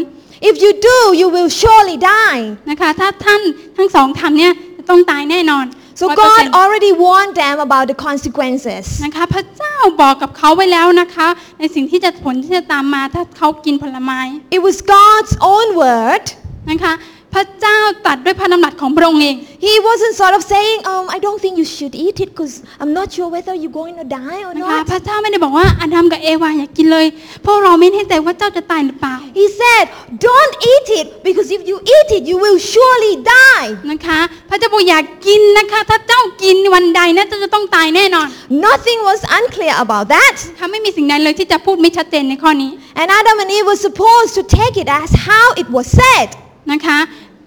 [0.48, 2.42] If you do, you will surely die.
[2.70, 3.40] นะคะถ้าท่าน
[3.76, 5.66] ทั้งสองทำเนี่ยจะต้องตายแน่นอน
[6.00, 8.84] So 100% God already warned them about the consequences.
[9.04, 11.28] นะคะพระเจ้าบอกกับเขาไว้แล้วนะคะ
[11.58, 14.20] ในสิ่งที่จะผลที่จะตามมาถ้าเขากินผลไม้
[14.56, 16.24] It was God's own word.
[16.70, 16.92] นะคะ
[17.34, 22.54] พระเจ้าตรัดด้วยพระดำรัสของพระองค์เอง He wasn't sort of saying, um, I don't think you should eat it because
[22.80, 24.88] I'm not sure whether you're going to die or นะคะ not.
[24.90, 27.06] พระเจ้าไม่ได้บอกว่าอาดัมกับเอวาอย่ากินเลย
[27.42, 29.84] เพราะเราไม่แน่ใจว่าเจ้าจะตายหรือเปล่า He said,
[30.28, 33.68] don't eat it because if you eat it, you will surely die.
[33.90, 38.26] นะคะ พระเจ้าบอกอย่ากินนะคะ ถ้าเจ้ากินวันใดนะเจ้าจะต้องตายแน่นอน
[38.68, 40.36] Nothing was unclear about that.
[40.50, 46.28] นะคะไม่มีสิ่งใดเลยที่จะพูดไม่ชัดเจนในข้อนี้ And Adam and Eve were supposed to take it as how it was said.
[46.72, 46.98] นะคะ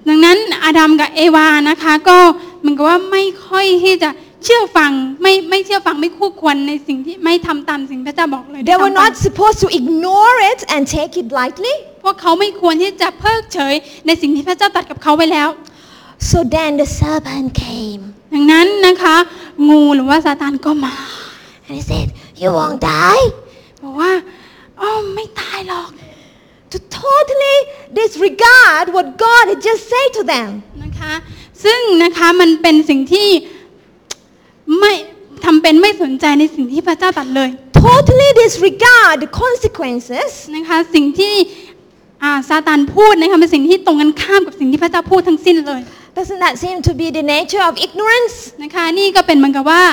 [0.08, 2.18] ดังนั้นอาดัมกับเอวานะคะ ก็
[2.60, 4.10] เหมันก็ว่าไม่ค่อยที่จะ
[4.44, 11.76] เชื่อฟังไม่ไม่เชื่อฟังไม่คู่ควรในสิ่งที่ไม่ทำตามสิ่งที่พระเจ้าบอกเลย They were ด้วยซ้ำไป not supposed to ignore it and take it lightly.
[12.04, 13.74] พวกเขาไม่ควรที่จะเพิกเฉย
[14.06, 15.50] ในสิ่งที่พระเจ้าตรัดกับเขาไว้แล้ว
[16.30, 19.16] So then the serpent came ดังนั้นนะคะ
[19.70, 20.96] งูหรือว่าซาตานก็มา
[21.68, 22.08] and he said,
[22.42, 23.24] You won't die.
[23.84, 24.12] บอกว่า
[24.80, 25.90] อ๋อไม่ตายหรอก
[26.74, 27.58] To totally
[28.02, 30.50] disregard what God had just said to them.
[30.84, 31.14] นะคะ
[31.64, 33.30] ซึ่งนะคะมันเป็นสิ่งที่
[34.80, 34.94] ไม่
[35.46, 37.50] ทำเป็นไม่สนใจในสิ่งที่พระเจ้าตรัดเลย
[37.86, 41.36] Totally disregard the consequences นะคะสิ่งที่
[42.24, 45.82] อ่าซาตานพูดนะคะเป็นสิ่งที่ตรงกันข้ามกับสิ่งที่พระเจ้าพูดทั้งสิ้นเลย
[46.18, 48.36] Doesn't that seem to be the nature of ignorance?
[48.64, 49.84] นะคะนี่ก็เป็นเหมือนกับว่า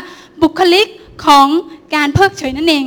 [0.43, 0.87] บุคลิก
[1.27, 1.47] ของ
[1.95, 2.85] การเพิกเฉยนั่นเอง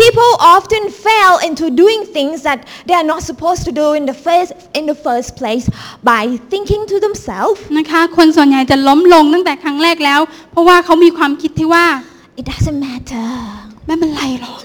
[0.00, 4.16] People often fail into doing things that they are not supposed to do in the
[4.26, 5.66] first, in the first place
[6.02, 10.20] by thinking to themselves, นะคะคนส่วนใหญ่จะล้มลงตั้งแต่ครั้งแรกแล้ว
[10.52, 11.86] เพราะว่าเขามีความคิดที่ว่า
[12.40, 13.28] it doesn't matter.
[13.86, 14.60] ไม่เป็นไรหรอก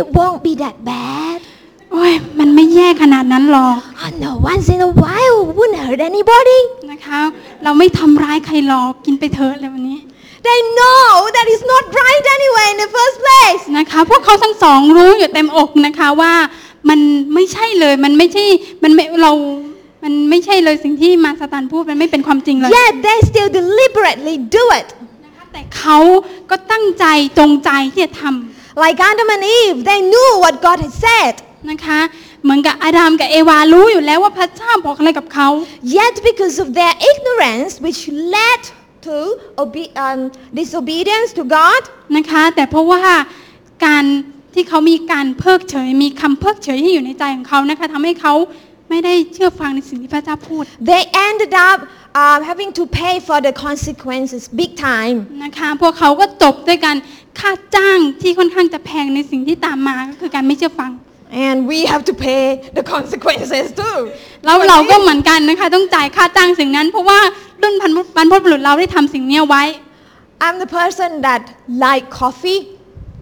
[0.00, 1.38] It won't be that bad.
[1.92, 6.60] โอ้ยมันไม่แย่ขนาดนั้นหรอก Oh no, once in a while wouldn't hurt anybody.
[6.92, 7.20] นะคะ
[7.64, 9.98] เราไม่ทำร้ายใครหรอก กินไปเถอะอะไรวันนี้
[10.48, 13.62] They know that it's not right anyway in the first place.
[13.78, 16.34] นะคะพวกเขาทั้งสองรู้อยู่เต็มอกนะคะว่า
[16.88, 17.00] มัน
[17.34, 18.44] ไม่ใช่เลยมันไม่ใช่
[18.82, 19.32] มันไม่เรา
[20.04, 24.88] มันไม่ใช่เลยสิ่งที่มาสตานพูดมันไม่เป็นความจริงเลย Yet they still deliberately do it.
[25.24, 25.98] นะคะแต่เขา
[26.50, 27.04] ก็ตั้งใจ
[27.38, 31.34] จงใจที่จะทำ Like Adam and Eve, they knew what God had said.
[31.70, 32.00] นะคะ
[32.44, 35.48] เหมือนกับอาดัมกับเอวารู้อยู่แล้วว่าพระเจ้าบอกอะไรกับเขา
[35.98, 38.00] Yet because of their ignorance, which
[38.34, 38.62] led
[39.06, 39.16] to
[39.62, 40.20] obe- um,
[40.60, 41.82] disobedience to God,
[42.16, 43.02] นะคะ แต่เพราะว่า
[43.86, 44.04] การ
[44.54, 48.34] ที่เขามีการเพิกเฉย มีคำเพิกเฉยที่อยู่ในใจของเขานะคะทำให้เขา
[48.90, 51.78] ไม่ได้เชื่อฟังในสิ่งที่พระเจ้าพูด they ended up
[52.22, 55.16] um, having to pay for the consequences big time.
[55.44, 56.96] นะคะ พวกเขาก็จบด้วยการ
[57.38, 60.90] ค่าจ้างที่ค่อนข้างจะแพงในสิ่งที่ตามมาก็คือการไม่เชื่อฟัง
[61.32, 62.44] And we have to pay
[62.78, 63.98] the consequences too.
[64.44, 67.18] แล้วเราก็เหมือนกันนะคะ ต้องจ่ายค่าจ้างสิ่งนั้น เพราะว่า
[67.62, 69.64] รุ่นพันบรรพบุรุษเราได้ทำสิ่งเนี้ยไว้
[70.44, 71.42] I'm the person that
[71.84, 72.60] like coffee.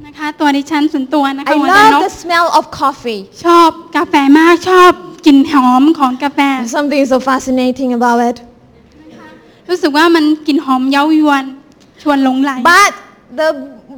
[0.07, 3.21] นะคะตัวดิฉันส่วนตัวนะคะ I หัวใจน love ก the smell of coffee.
[3.45, 4.91] ชอบกาแฟมากชอบ
[5.27, 8.37] กลิ่นหอมของกาแฟ There's something so fascinating about it.
[9.69, 11.45] รู้สึกว่ามันกลิ่นหอมเย้ายวน
[12.03, 12.93] ชวนหลงไหล But
[13.41, 13.49] the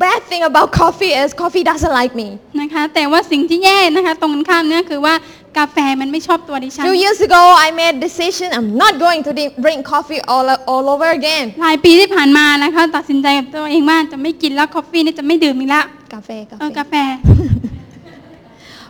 [0.04, 2.28] bad thing about coffee is coffee doesn't like me.
[2.60, 5.14] นะคะแต่ว่าสิ่งที่แย่นะคะตรงกันข้ามเนี่ยคือว่า
[5.58, 10.46] กาแฟมันไม่ชอบตัวดิฉัน Few years ago, I made a decision I'm not going to drink- drink coffee all,
[10.72, 11.44] all over again.
[11.62, 16.88] หลายปีที่ผ่านมานะคะตัดสินใจกับตัวเองว่าจะไม่กินแล้วกาแฟนี่จะไม่ดื่มอีกแล้ว Cafe, เออกา cafe.
[16.90, 16.94] แฟ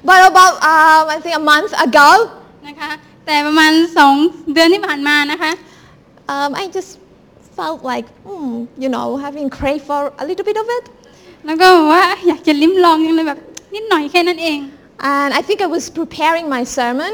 [0.08, 2.08] But about, um, I think a month ago,
[2.68, 2.90] นะคะ
[3.26, 4.14] แต่ประมาณสอง
[4.52, 5.52] เดือนที่ผ่านมานะคะ
[6.34, 6.90] um, I just
[7.58, 10.84] felt like, hmm, you know, having crave for a little bit of it.
[11.46, 13.38] แล้วก็บอกว่าอยากจะลิ้มลองยังเลยแบบ
[13.74, 14.58] นิดหน่อยแค่นั้นเอง
[15.12, 17.12] And I think I was preparing my sermon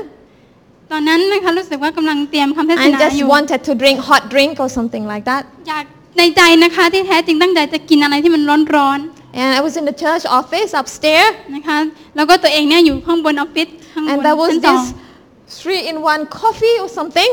[0.93, 5.43] ตอนนั้นนะคะรู้สึกว่ากำลังเตรียมคำเทศ and นา just อยู่ wanted to drink hot drink or something like that.
[5.69, 5.85] อยาก
[6.19, 8.43] ในใจนะคะที่แท้จริงตั้งใจจะกินอะไรที่มัน
[8.77, 9.01] ร้อน
[9.41, 11.79] And I was in the church office upstairs ๆนะคะ
[12.17, 17.31] แล้วก็ตัวเองเนี่ยอยู่ข้างบนออฟฟิศข้างบ and น there was ชั้นสอง this three in one coffee or something.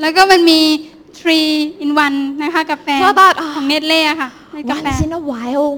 [0.00, 0.60] แล้วก็มันมี
[1.18, 1.48] three
[1.84, 5.68] in one นะคะกาแฟ So I thought, ของเนตเล่ค่ะในกาแฟ Once in a while,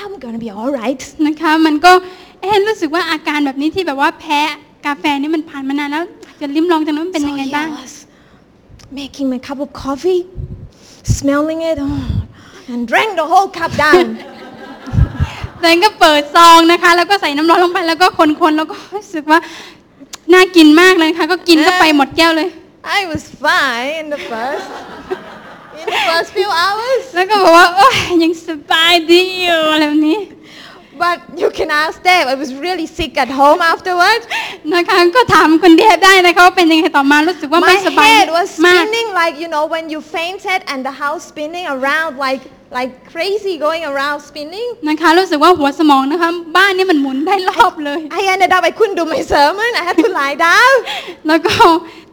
[0.00, 1.02] I'm gonna be alright.
[1.26, 1.92] นะคะมันก็
[2.40, 4.40] เอ๊ะรู้สึกว่าอาการแบบนี้ที่แบบว่าแพ้
[4.86, 7.94] กาแฟนี่มันผ่านมานานแล้วอยากจะลิ้มลองจังนั้นมันเป็น So ยังไงบ้าง I was
[9.00, 10.22] making my cup of coffee,
[11.18, 14.06] smelling it, oh, and drank the whole cup down.
[15.60, 19.38] ตัวเองก็เปิดซองนะคะ แล้วก็ใส่น้ำร้อนลงไปแล้วก็คนๆแล้วก็รู้สึกว่า
[20.32, 22.48] น่ากินมากเลยค่ะ ก็กินก็ไปหมดแก้วเลย
[22.98, 24.68] I was fine in the first,
[25.81, 27.03] in the first few hours.
[27.15, 30.19] แล้วก็บอกว่าโอ้ยยังสบายดีอยู่อะไรแบบนี้
[31.05, 32.23] But you can ask them.
[32.33, 34.25] I was really sick at home afterwards.
[34.73, 40.95] นะคะก็ถามคนเดียได้นะคะว่าเป็นยังไงต่อมารู้สึกว่า My ไม่สบาย head was มาก spinning like you know when you fainted and the
[41.03, 42.43] house spinning around like
[42.77, 44.67] like crazy, going around spinning.
[44.89, 49.69] นะคะ รู้สึกว่าหัวสมองนะคะ บ้านนี่มันหมุนได้รอบเลย I ended up I couldn't do my sermon.
[49.81, 50.73] I had to lie down.
[51.27, 51.55] แล้วก็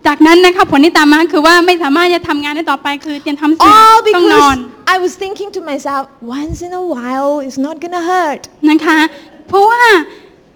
[0.08, 6.04] จากนั้นนะคะผลที่ตามมาคือว่าไม่สามารถจะทำงานได้ต่อไปคือเตรียมทำเสร็จ All ต้องนอน because I was thinking to myself,
[6.38, 8.42] once in a while, it's not gonna hurt.
[8.70, 9.00] นะคะ
[9.48, 9.84] เพราะว่า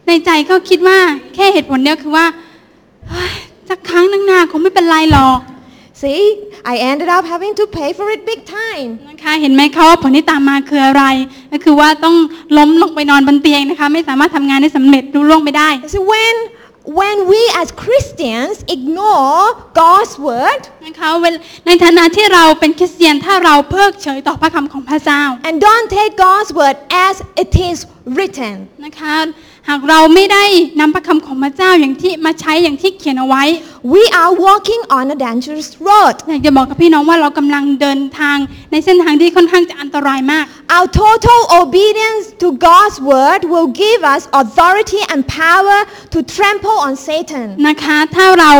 [0.08, 0.98] ในใจก็คิดว่า
[1.36, 2.26] แค่เหตุผลเดียวคือว่า
[3.10, 3.34] เฮ้ย
[3.70, 5.40] สักครั้งหนึงหน้าคงไม่เป็นไรหรอก
[6.02, 6.24] See,
[6.74, 8.90] I ended up having to pay for it big time.
[9.10, 11.04] นะคะเห็นไหมคะว่าผลที่ตามมาคืออะไร
[11.52, 12.16] ก็คือว่าต้อง
[12.58, 16.36] ล้มลงไปนอนบนเตียงนะคะ ไม่สามารถทำงานได้สำเร็จรุ่ล่วงไปได้ So when
[16.99, 19.43] when we as Christians ignore
[19.81, 21.35] God's word นะคะเวล
[21.67, 27.79] ในฐานะที่เราเป็นคริสเตียนถ้าเราเพิกเฉยต่อพระคำของพระเจ้า and don't take God's word as it is
[28.17, 29.15] written, นะคะ
[29.70, 30.44] หากเราไม่ได้
[30.80, 33.44] นำพระคำของพระเจ้าอย่างที่มาใช้อย่างที่เขียนเอาไว้
[33.94, 36.16] we are walking on a dangerous road.
[36.30, 38.38] อยากจะบอกกับพี่น้องว่าเรากำลังเดินทาง
[38.72, 40.46] ในเส้นทางที่ค่อนข้างจะอันตรายมาก
[40.76, 45.80] Our total obedience to God's word will give us authority and power
[46.14, 47.48] to trample on Satan.
[47.68, 48.54] นะคะถ้าเรา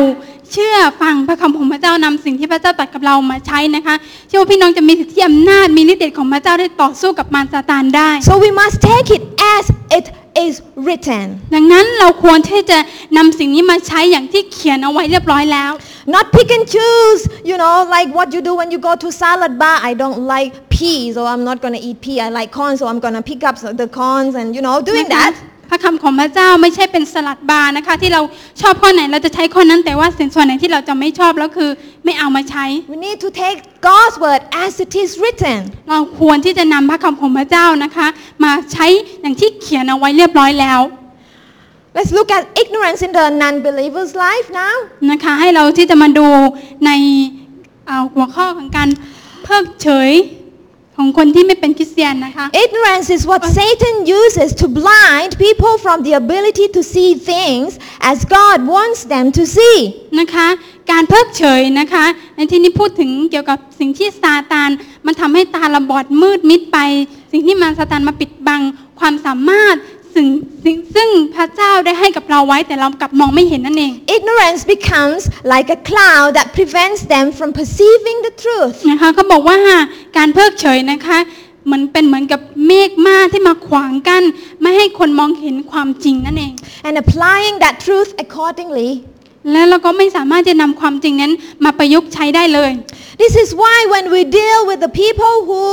[0.52, 3.96] เชื่อฟังพระคำของพระเจ้านำสิ่งที่พระเจ้าตรัสกับเรามาใช้นะคะ
[4.28, 9.24] เชื่อว่าพี่น้องจะมีสิทธิอำนาจมีฤทธิ์เดชของพระเจ้าได้ต่อสู้กับมารซาตานได้ So we must take it
[9.56, 9.66] as
[9.98, 10.06] it
[10.47, 10.55] is
[10.87, 11.27] written.
[11.55, 12.79] ดังนั้นเราควรที่จะ
[13.17, 15.73] นำสิ่งนี้มาใช้อย่างที่เขียนเอาไว้เรียบร้อยแล้ว
[16.15, 19.53] Not pick and choose, you know, like what you do when you go to salad
[19.63, 19.77] bar.
[19.91, 22.19] I don't like peas, or I'm not going to eat pea.
[22.27, 25.07] I like corn, so I'm going to pick up the corns and, you know, doing
[25.15, 25.35] นะคะ that.
[25.70, 28.22] พระคำของพระเจ้าไม่ใช่เป็นสลัดบาร์นะคะ ที่เรา
[28.62, 31.70] ชอบข้อไหนเราจะใช้ข้อนั้นแต่ว่าสิ่งส่วนไหนที่เราจะไม่ชอบแล้วคือ
[32.06, 33.58] ไม่เอามาใช้ We need to take
[33.90, 35.60] God's word as it is written.
[35.90, 38.08] เราควรที่จะนำพระคำของพระเจ้านะคะ
[38.44, 38.88] มาใช้
[39.22, 40.82] อย่างที่เขียนเอาไว้เรียบร้อยแล้ว
[41.98, 44.76] Let's look at ignorance in the non-believer's life now.
[45.12, 46.28] นะคะ ให้เราที่จะมาดู
[46.86, 46.92] ใน
[47.88, 48.90] เอ่อหัวข้อของการ
[49.44, 50.12] เพิกเฉย
[50.98, 57.70] ของคนที่ไม่เป็นคริสเตียนนะคะ Ignorance is what Satan uses to blind people from the ability to see things
[58.12, 59.78] as God wants them to see.
[60.20, 60.48] นะคะ
[60.92, 64.70] การเพิกเฉยนะคะในที่นี้พูดถึงเกี่ยวกับสิ่งที่ซาตาน
[65.06, 66.78] มันทำให้ตาเราบอดมืดมิดไป
[67.32, 68.62] สิ่งที่มารซาตานมาปิดบัง
[69.00, 69.76] ความสามารถ
[70.16, 70.28] สิ่ง
[70.66, 75.22] สิ่งซึ่งพระเจ้าได้ให้กับเราไว้แต่เรากลับมองไม่เห็นนั่นเอง Ignorance becomes
[75.54, 78.76] like a cloud that prevents them from perceiving the truth.
[78.90, 79.58] นะคะเขาบอกว่า
[80.18, 81.20] การเพิกเฉยนะคะ
[81.66, 84.24] เหมือนเป็นเหมือนกับเมฆมาที่มาขวางกั้น
[84.62, 86.54] ไม่ให้คนมองเห็นความจริงนั่นเอง
[86.88, 88.90] and applying that truth accordingly.
[89.52, 91.34] และเราก็ไม่สามารถจะนำความจริงนั้น
[91.66, 92.72] มาประยุกต์ใช้ได้เลย
[93.24, 95.64] This is why when we deal with the people who,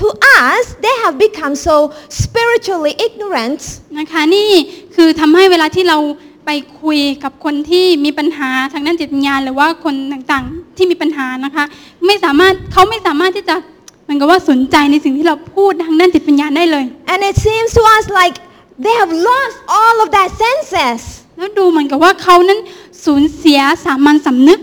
[0.00, 0.06] to
[0.40, 1.74] us, they have become so
[2.22, 3.60] spiritually ignorant,
[3.98, 4.50] นะคะนี่
[4.94, 5.98] คือทำให้เวลาที่เรา
[6.46, 6.50] ไป
[6.82, 11.64] คุยกับคนที่มีปัญหาทางด้านจิตวิญญาณหรือว่าคนต่างๆที่มีปัญหานะคะ
[12.06, 13.56] ไม่สามารถเขาไม่สามารถที่จะ
[14.04, 18.36] เหมันก็ว่าสนใจในสิ่งที่เราพูดทางด้านจิตวิญญาณได้เลย And it seems to us like
[18.84, 21.00] they have lost all of their senses
[21.38, 22.58] แล้วดูเหมือนกับว่าเขานั้น
[23.04, 24.60] สูญเสียสามัญสำนึก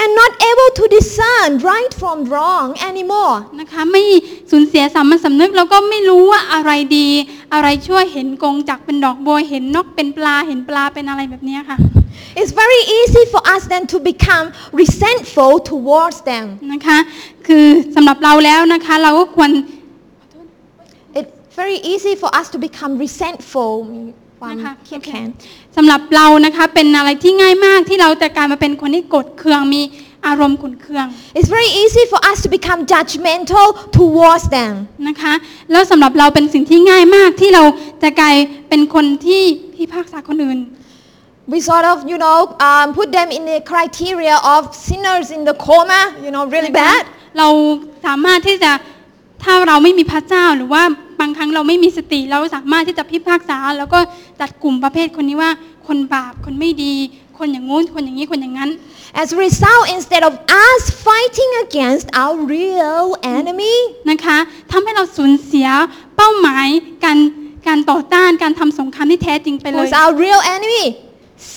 [0.00, 3.36] and not able to discern right from wrong anymore.
[3.60, 4.02] นะคะไม่
[4.50, 7.08] สูญเสียสามัญสำนึกแล้วก็ไม่รู้ว่าอะไรดี
[7.54, 11.78] อะไรช่วยเห็นกงจากเป็นดอกบัวเห็นนกเป็นปลาเห็นปลาเป็นอะไรแบบเนี้ยค่ะ
[12.40, 14.46] It's very easy for us then to become
[14.82, 16.46] resentful towards them.
[16.72, 16.98] นะคะ
[17.46, 19.50] คือสำหรับเราแล้วนะคะเราก็ควร
[21.18, 23.72] It's very easy for us to become resentful.
[24.40, 25.28] ความนะคะเครียดแค้น
[25.76, 29.82] สำหรับเรานะคะเป็นอะไรที่ง่ายมากที่เราจะกลายมาเป็นคนที่กดเคืองมี
[30.26, 34.74] อารมณ์ขุนเคือง It's very easy for us to become judgmental towards them.
[35.08, 35.32] นะคะ
[35.70, 37.64] แล้วสำหรับเราเป็นสิ่งที่ง่ายมากที่เรา
[38.02, 38.36] จะกลาย
[38.68, 39.42] เป็นคนที่
[39.76, 40.60] พิพากษาคนอื่น
[41.52, 45.54] We sort of, you know, um, put them in the criteria of sinners in the
[45.66, 47.02] coma, you know, really นะคะ bad.
[47.38, 47.48] เรา
[48.06, 48.72] สามารถที่จะ
[49.42, 50.82] ถ้าเราไม่มีพระเจ้าหรือว่า
[51.20, 53.98] บางครั้งเราไม่มีสติ เราสามารถที่จะพิพากษา แล้วก็
[54.40, 55.50] จัดกลุ่มประเภทคนนี้ว่า
[55.86, 56.94] คนบาปคนไม่ดี
[57.38, 58.70] คนอย่างงู้นคนอย่างนี้คนอย่างนั้น
[59.22, 60.32] As a result, instead of
[60.66, 63.76] us fighting against our real enemy,
[64.10, 64.38] นะคะ
[64.72, 65.68] ทำให้เราสูญเสีย
[66.16, 66.68] เป้าหมาย
[67.04, 67.18] การ
[67.66, 70.84] การต่อต้านการทำสงครามที่แท้จริงไปเล who's ย our real enemy?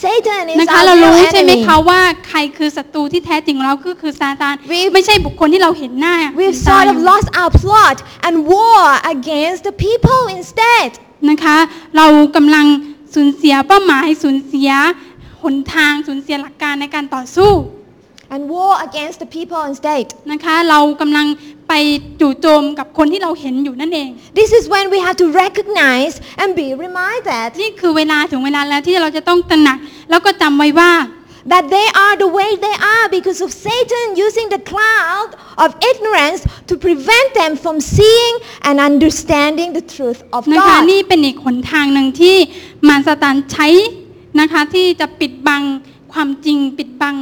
[0.02, 1.66] Satan is นะคะ our เรา real รู้ใช่ไหม enemy.
[1.68, 8.82] คะว่าใครคือศัตรูที่แท้จริงของเราก็คือซาตาน We- ไม่ใช่บุคคลที่เราเห็นหน้า We've เห็นตา sort อ of ยู่ lost our plot and war
[9.16, 10.90] against the people instead.
[11.30, 11.58] นะคะ
[11.98, 12.66] เรากำลัง
[13.14, 14.72] สูญเสียเป้าหมายสูญเสีย
[15.44, 17.52] หนทางสูญเสียหลักการในการต่อสู้
[18.36, 20.06] And war against the people instead.
[20.32, 21.26] นะคะ เรากำลัง
[21.72, 21.84] ไป
[22.22, 29.78] จู่โจมกับคนที่เราเห็นอยู่นั่นเอง This is when we have to recognize and be reminded นี่คือเวลาถึงเวลาแล้วที่เราจะต้องตระหนัก
[30.10, 30.92] แล้วก็จำไว้ว่า
[31.52, 35.30] that they are the way they are because of Satan using the cloud
[35.64, 38.36] of ignorance to prevent them from seeing
[38.68, 40.82] and understanding the truth of นะคะ God.
[40.92, 42.36] นี่เป็นอีกหนทางหนึ่งที่
[42.88, 43.68] มารซาตานใช้
[44.40, 45.62] นะคะที่จะปิดบัง
[46.14, 47.16] ความจริงปิดบัง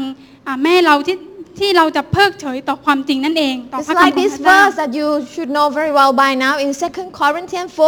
[0.45, 1.17] อ่าแม่ให้เราที่
[1.60, 6.32] ที่เราจะเพิกเฉยต่อความจริงนั่นเองต่อ It's พระคำ like ของ this พระเจ้า verse that you should know very well by
[6.45, 7.82] now in 2 Corinthians 4,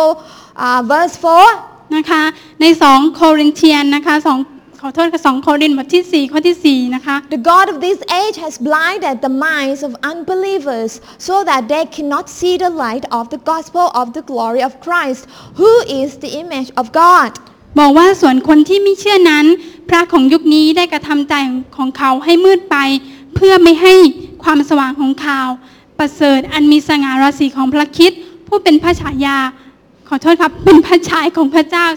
[0.66, 1.96] uh, verse 4.
[1.96, 2.24] นะคะ
[2.62, 4.40] ใน 2 โครินเทียนนะคะสอง
[4.82, 10.92] ขอโทษค่ะ2โครินธ์บทที่ 4 ข้อที่4นะคะ The God of this age has blinded the minds of unbelievers
[11.28, 15.22] so that they cannot see the light of the gospel of the glory of Christ,
[15.62, 17.32] who is the image of God.
[17.80, 19.46] บอกว่าส่วนคนที่ไม่เชื่อนั้น
[19.90, 21.34] พระของยุคนี้ได้กระทำใจ
[21.78, 22.78] ของเขาให้มืดไป
[23.36, 23.96] เพื่อไม่ให้
[24.44, 25.50] ความสว่างของข่าว
[26.00, 28.12] ประเสริฐอันมีสง่าราศีของพระคริด
[28.48, 29.38] ผู้เป็นพระฉายา
[30.10, 31.88] ขอโทษครับเป็นพระฉายของพระเจ้า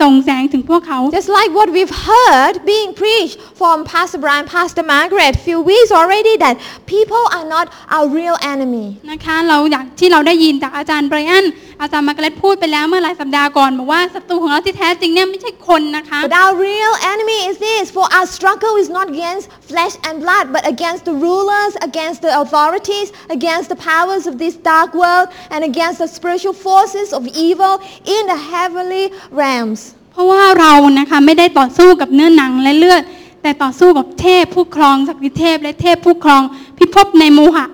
[0.00, 5.90] ส่งแสงถึงพวกเขา Just like what we've heard being preached from Pastor Brian, Pastor Margaret, few weeks
[6.00, 6.54] already, that
[6.94, 8.86] people are not our real enemy.
[9.10, 11.44] นะคะเราอยากที่เราได้ยินจากอาจารย์ไบรอัน
[11.80, 20.14] อาจารย์มาร์กาเร็ตพูดไปแล้วเมื่อหลายสัปดาห์ก่อนบอกว่าศัตรูของเราที่แท้จริงเนี่ยไม่ใช่คนนะคะ But our real enemy is this, for our struggle is not against flesh and
[20.24, 25.26] blood, but against the rulers, against the authorities, against the powers of this dark world,
[25.54, 27.74] and against the spiritual forces of evil
[28.16, 29.04] in the heavenly
[29.40, 29.80] realms.
[30.12, 33.02] เพราะว่าเรานะคะไม่ได้ต่อสู้กับเนื้อหนังและเลือด
[33.42, 36.42] แต่ต่อสู้กับเทพผู้ครองศักดิเทพ และเทพผู้ครอง
[36.78, 37.66] พิภพในโมหะ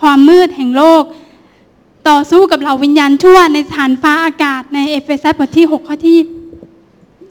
[0.00, 1.02] ความมืดแห่งโลก
[2.08, 6.18] ต่อสู้กับเหล่าวิญญาณชั่วในฐานฟ้าอากาศในเอเฟซัสบทที่ 6 ข้อที่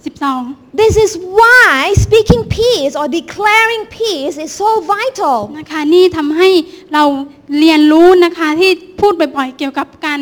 [0.04, 5.38] 12 This is why speaking peace or declaring peace is so vital.
[5.60, 6.50] นะคะนี่ทำให้
[6.94, 7.04] เรา
[7.60, 10.20] เรียนรู้นะคะที่พูดบ่อยๆ เกี่ยวกับการ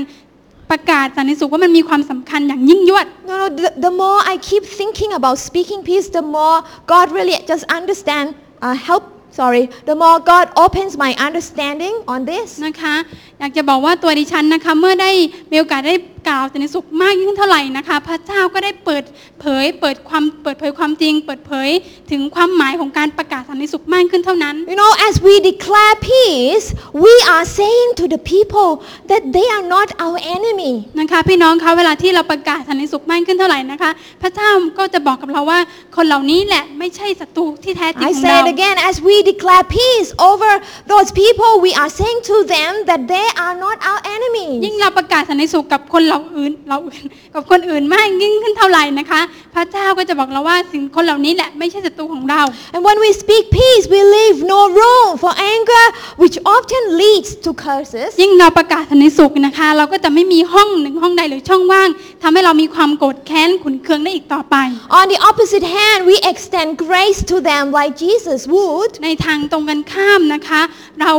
[0.71, 6.57] ประกาศสันนิสุขว่ามันมีความสำคัญอย่างยิ่งยวด No, no, the, the more I keep thinking about speaking peace, the more
[6.91, 8.27] God really just understand,
[8.65, 9.03] uh, help,
[9.38, 12.48] sorry, the more God opens my understanding on this.
[12.66, 12.94] นะคะ
[13.38, 15.10] อยากจะบอกว่าตัวดิฉันนะคะเมื่อได้
[15.50, 15.94] มีโอกาสได้
[16.27, 19.03] กล่าวสันนิสุขมากยิ่งเท่าไหร่นะคะ พระเจ้าก็ได้เปิด
[19.39, 21.69] เผย เปิดความเปิดเผยความจริง เปิดเผย
[22.11, 26.65] ถึงความหมายของการประกาศสันนิสุขมากขึ้นเท่านั้น You know, as we declare peace,
[27.05, 28.71] we are saying to the people
[29.11, 30.73] that they are not our enemy.
[30.99, 34.49] นะคะพี่น้องคะเวลาที่เราประกาศสันนิสุขมากขึ้นเท่าไหร่นะคะ พระเจ้า
[34.79, 35.59] ก็จะบอกกับเราว่า
[35.95, 40.51] คนเหล่านี้แหละไม่ใช่ศัตรูที่แท้จริง I ของ say เรา it again, as we declare peace over
[40.93, 44.79] those people, we are saying to them that they are not our ยิ่ง enemies.
[44.81, 49.21] เราประกาศสันนิสุขกับคนเราอื่นเราอื่นกับคนอื่นมากยิ่งขึ้นเท่าไหร่นะคะ
[49.55, 52.41] พระเจ้าก็จะบอกเราว่าสิ่งคนเหล่านี้แหละไม่ใช่ศัตรูของเรา
[52.73, 55.85] And when we speak peace, we leave no room for anger,
[56.21, 58.09] which often leads to curses.
[58.21, 61.89] ยิ่งเราประกาศสันติสุขนะคะ เราก็จะไม่มีห้องหนึ่งห้องใดหรือช่องว่าง
[62.23, 64.55] ทำให้เรามีความโกรธแค้นขุนเคืองได้อีกต่อไป
[64.99, 68.91] On the opposite hand, we extend grace to them like Jesus would.
[69.03, 70.61] ในทางตรงกันข้ามนะคะ
[71.01, 71.13] เรา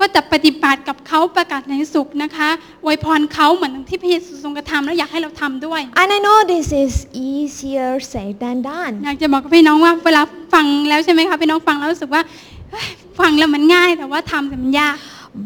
[0.00, 2.48] ก็จะปฏิบัติกับเขาประกาศในสุขนะคะ
[2.84, 6.94] อวยพรเขาเหมือนที่พระเยซูทรงกระทำแล้วอยากให้เราทำด้วย And I know this is
[7.30, 8.94] easier said than done.
[9.04, 10.22] อยากจะบอกกับพี่น้องว่าเวลา
[10.54, 12.22] ฟังแล้วใช่ไหมคะพี่น้องฟังแล้วรู้สึกว่า
[12.70, 12.88] เฮ้ย
[13.20, 14.96] ฟังแล้วมันง่ายแต่ว่าทำแต่มันยาก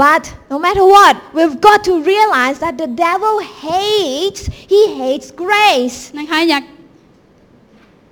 [0.05, 5.99] But no matter what, we've got to realize that the devil hates, he hates grace.
[6.19, 6.65] นะคะอยาก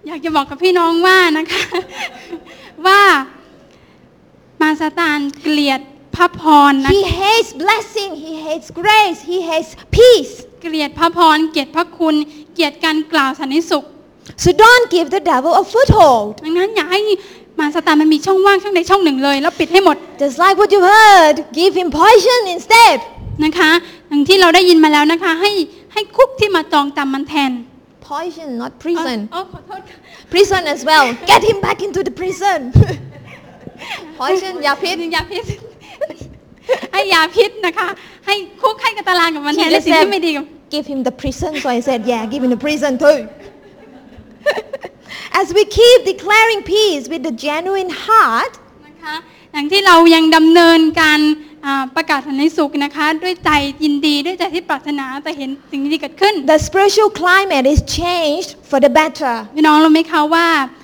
[0.06, 1.64] อยากจะบอกกับพี่น้องว่านะคะ
[2.86, 3.00] ว่า
[4.60, 5.80] มาซาตานเกลียด
[6.16, 10.34] พระพรนะ He hates blessing, he hates grace, he hates peace.
[10.60, 12.14] เกลียดพระพร เกลียดพระคุณ
[12.54, 13.84] เกลียดการกล่าวสันนิสุข
[14.42, 16.26] So don't give the devil a foothold.
[16.44, 17.00] ดังนั้นอย่าให้
[17.58, 22.98] มาซาตานมันมีช่องว่างช่องใดช่องหนึ่งเลย แล้วปิดให้หมด Just like what you've heard, give him poison instead.
[23.44, 23.70] นะคะ
[24.08, 25.50] อย่างที่เราได้ยินมาแล้วนะคะ ให้
[25.92, 27.52] ให้คุกที่มาจองจำมันแทน
[28.08, 29.18] Poison, not prison.
[29.34, 29.98] อ๋อขอโทษค่ะ
[30.32, 31.04] Prison as well.
[31.30, 32.60] Get him back into the prison.
[34.20, 35.44] poison, ยาพิษยาพิษ
[36.92, 37.88] ให้ยาพิษนะคะ
[38.26, 41.50] ให้คุกให้กระตารางกับมันแทน He ใน just สิ่ง said, ที่ไม่ดีกับ give him the prison.
[41.62, 43.18] So I said, yeah, give him the prison too.
[45.40, 48.52] As we keep declaring peace with the genuine heart,
[48.86, 49.14] นะคะ
[49.52, 51.20] อย่างที่เรายังดำเนินการ
[51.66, 53.50] อ่าประกาศสันติสุขนะคะด้วยใจ
[53.84, 59.34] ยินดีด้วยใจที่ปรารถนาแต่เห็นสิ่งดีๆเกิดขึ้น the spiritual climate is changed for the better.
[59.54, 60.83] พี่น้องรู้ไหมคะว่าอ่า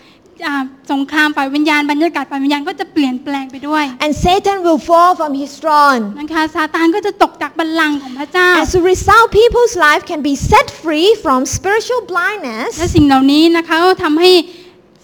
[0.92, 6.02] สงครามฝ่ายวิญญาณบรรยากาศฝ่ายวิญญาณก็จะเปลี่ยนแปลงไปด้วย And Satan will fall from his throne.
[6.20, 14.32] นะคะซาตานก็จะตกจากบัลลังก์ของพระเจ้า As a result, people's life can be set free from spiritual blindness และสิ่งเหล่านี้นะคะก็ทำให้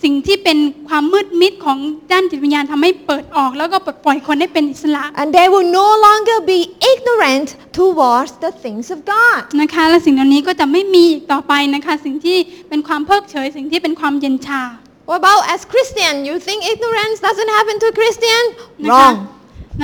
[0.04, 1.78] สิ่งที่เป็นความมืดมิดของ
[2.12, 6.60] ด้านจิตวิญญาณทำให้เปิดออก แล้วก็ปลดปล่อยคนให้เป็นอิสระ and they will no longer be
[6.92, 9.40] ignorant towards the things of God.
[9.60, 14.62] นะคะและสิ่งเหล่านี้ก็จะไม่มีอีกต่อไปนะคะสิ่งที่เป็นความเพิกเฉยสิ่งที่เป็นความเย็นชา
[15.08, 16.14] What about as Christian?
[16.28, 18.42] You think ignorance doesn't happen to a Christian?
[18.84, 19.14] นะคะ Wrong.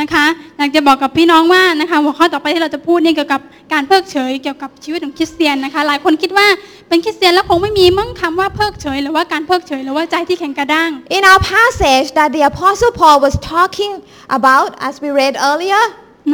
[0.00, 0.26] นะคะ
[0.58, 3.40] อยากจะบอกกับพี่น้องว่านะคะหัวข้อต่อไปที่เราจะพูดนี่เกี่ยวกับ
[3.72, 6.46] การเพิกเฉยเกี่ยวกับชีวิตของคริสเตียนนะคะ หลายคนคิดว่า
[6.88, 13.92] เป็นคริสเตียนแล้วคงไม่มีมั้งคำว่าเพิกเฉยหรือว่าการเพิกเฉยหรือว่าใจที่แข็งกระด้าง In our passage that the Apostle Paul was talking
[14.38, 15.84] about, as we read earlier,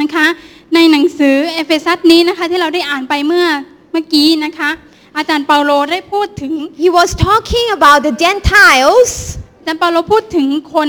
[0.00, 0.26] นะคะ
[0.74, 3.46] ในหนังสือเอเฟซัสนี้นะคะที่เราได้อ่านไปเมื่อ
[3.92, 4.70] เมื่อกี้นะคะ
[5.16, 9.10] อาจารย์เปาโลได้พูดถึง he was talking about the Gentiles
[9.58, 10.88] อาจารย์เปาโลพูดถึงคน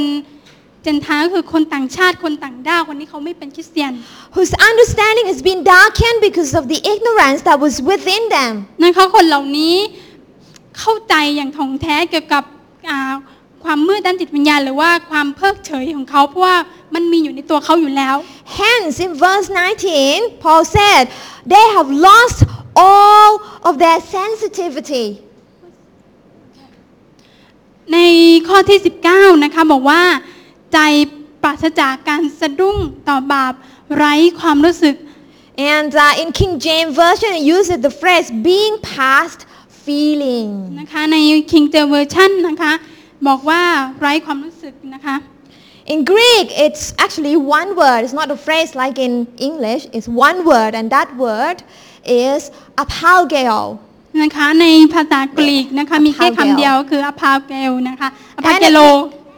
[0.84, 3.92] Gentile ก็คือคนต่างชาติคนต่างด้าวคนนี้เขาไม่เป็นคริสเตียน
[4.36, 8.54] whose understanding has been darkened because of the ignorance that was within them.
[8.84, 9.76] นะคะคนเหล่านี้
[10.80, 12.44] เข้าใจอย่างถ่องแท้เกี่ยวกับ
[12.90, 13.14] อ่า
[13.64, 16.58] ความมืดด้านจิตวิญญาณ หรือว่าความเพิกเฉยของเขาเพราะว่า
[16.94, 18.16] มันมีอยู่ในตัวเขาอยู่แล้ว
[18.60, 19.48] Hence, in verse
[19.90, 21.04] 19, Paul said,
[21.54, 22.38] they have lost
[22.88, 23.32] all
[23.68, 25.08] of their sensitivity.
[27.94, 28.00] ใน
[28.48, 28.80] ข้อที่
[29.12, 30.02] 19 นะคะ บอกว่า
[30.74, 30.80] ใจ
[31.44, 32.78] ปราศจากการสะดุ้ง
[33.10, 33.54] ต่อบาป
[33.96, 34.96] ไร้ความรู้สึก
[35.76, 39.40] And uh, in King James Version, it uses the phrase being past
[39.86, 40.50] feeling.
[40.80, 41.18] นะคะใน
[41.52, 42.74] King James Version นะคะ
[43.28, 43.62] บอกว่า
[44.00, 45.16] ไร้ความรู้สึกนะคะ
[45.94, 48.00] In Greek, it's actually one word.
[48.06, 49.14] It's not a phrase like in
[49.50, 49.84] English.
[49.96, 51.58] It's one word, and that word
[52.10, 52.42] is
[52.84, 53.60] apalgeo.
[54.22, 58.80] นะคะในภาษากรีกนะคะมีแค่คำเดียวคืออพาเกลนะคะอพาเกโล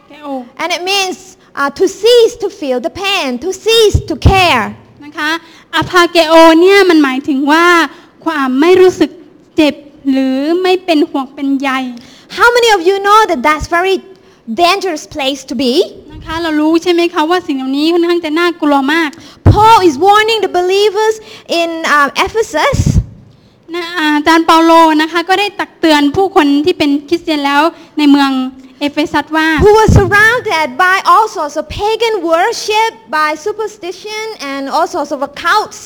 [0.10, 0.28] เกโอ
[0.62, 1.18] And it means
[1.60, 4.66] uh, to cease to feel the pain, to cease to care.
[5.06, 5.30] นะคะ
[5.76, 7.66] อพาเกโอเนี่ยมันหมายถึงว่า
[8.26, 9.12] ความไม่รู้สึก
[9.56, 9.76] เจ็บ
[10.12, 11.70] หรือไม่เป็นห่วงเป็นใย
[12.38, 13.96] How many of you know that that's very
[14.64, 15.74] dangerous place to be?
[16.22, 19.10] นะคะเรารู้ใช่ไหมคะว่าสิ่งเหล่านี้ค่อนข้างจะน่ากลัวมาก
[19.52, 21.16] Paul is warning the believers
[21.60, 22.78] in um, Ephesus
[23.76, 27.62] นะอาจารย์เปาโลนะคะก็ได้ตักเตือนผู้คนที่เป็นคริสเตียนแล้ว
[27.98, 28.32] ในเมือง
[28.80, 35.20] เอเฟซัสว่า who were surrounded by all sorts of pagan worship, by superstition, and all sorts of
[35.30, 35.80] occults.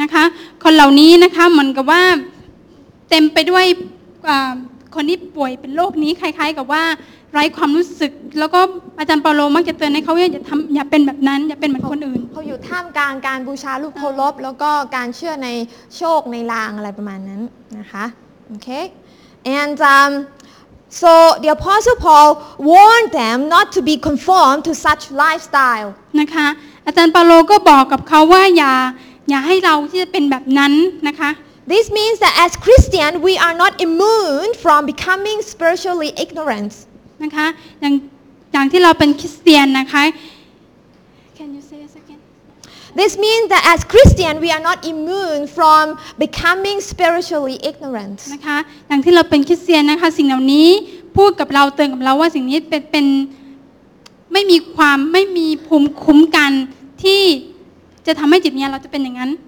[0.00, 0.24] นะคะ
[0.64, 2.02] คนเหล่านี้นะคะเหมือนกับว่า
[3.10, 3.64] เต็มไปด้วย
[4.28, 4.52] อ่า
[4.94, 6.84] คนที่ป่วยเป็นโรคนี้คล้ายๆกับว่า
[7.34, 8.60] ไร้ความรู้สึก แล้วก็
[8.98, 15.48] อาจารย์เปาโลมักจะเตือนให้เขาว่าอย่าทำอย่าเป็นแบบนั้น อย่าเป็นเหมือนคนอื่น เขาอยู่ท่ามกลางการบูชารูปเคารพแล้วก็การเชื่อใน
[15.96, 17.40] โชคในลางอะไรประมาณนั้น
[17.78, 18.04] นะคะ
[18.48, 18.68] โอเค
[19.60, 20.12] and um,
[21.00, 21.10] so
[21.42, 22.28] the apostle Paul
[22.72, 25.88] warned them not to be conformed to such lifestyle
[26.20, 26.46] นะคะ
[26.86, 28.74] อาจารย์เปาโลก็บอกกับเขาว่าอย่า
[29.30, 30.72] อย่าให้เราที่จะเป็นแบบนั้น
[31.08, 31.30] นะคะ
[31.66, 36.72] This means that as Christian, we are not immune from becoming spiritually ignorant.
[37.22, 37.46] นะคะ
[37.80, 37.94] อย่าง
[38.52, 40.02] อย่างที่เราเป็นคริสเตียนนะคะ
[41.38, 42.20] Can you say this again
[43.00, 45.82] This means that as Christian, we are not immune from
[46.24, 48.18] becoming spiritually ignorant.
[48.34, 48.58] นะคะ
[48.88, 50.68] อย่างที่เราเป็นคริสเตียนนะคะสิ่งเหล่านี้
[51.16, 53.06] พูดกับเราเตือนกับเราว่าสิ่งนี้เป็นเป็น
[54.32, 56.52] ไม่มีความไม่มีภูมิคุ้มกัน
[57.02, 57.22] ที่
[58.06, 59.43] จะทำให้จิตวิญญาณเราจะเป็นอย่างนั้น Is this right?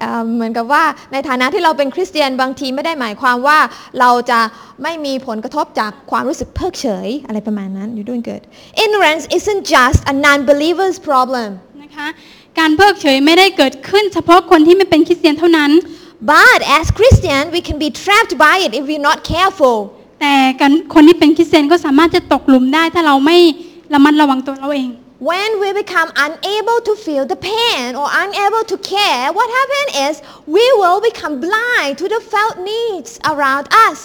[0.00, 3.58] เอ่อเหมือนกับว่าในฐานะที่เราเป็นคริสเตียนบางทีไม่ได้หมายความว่า
[4.00, 4.40] เราจะ
[4.82, 8.42] ไม่มีผลกระทบจากความรู้สึกเพิกเฉยอะไรประมาณนั้น You're doing good
[8.84, 11.48] Ignorance isn't just a non-believer's problem
[11.82, 12.08] นะคะ
[12.58, 15.70] การเพิกเฉยไม่ได้เกิดขึ้นเฉพาะคนที่ไม่เป็นคริสเตียนเท่านั้น
[16.32, 19.78] but as Christian we can be trapped by it if we're not careful
[20.20, 23.38] แต่การคนที่เป็นคริสเตียนก็สามารถจะตกหลุมได้ถ้าเราไม่
[23.94, 24.90] ระมัดระวังตัวเราเอง
[25.29, 30.13] when we become unable to feel the pain or unable to care what happens is
[30.57, 33.99] we will become blind to the felt needs around us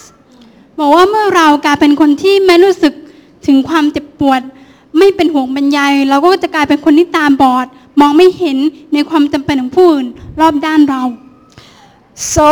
[0.79, 2.95] บอกว่าเมื่อเรากลายเป็นคนที่ไม่รู้สึก
[3.47, 4.41] ถึงความเจ็บปวด
[4.99, 7.67] ไม่เป็นห่วงบรรยายเราก็จะกลายเป็นคนที่ตาบอด
[8.01, 8.59] มองไม่เห็น
[8.93, 10.07] ในความจำเป็นของผู้อื่น
[10.41, 11.03] รอบด้านเรา
[12.35, 12.47] so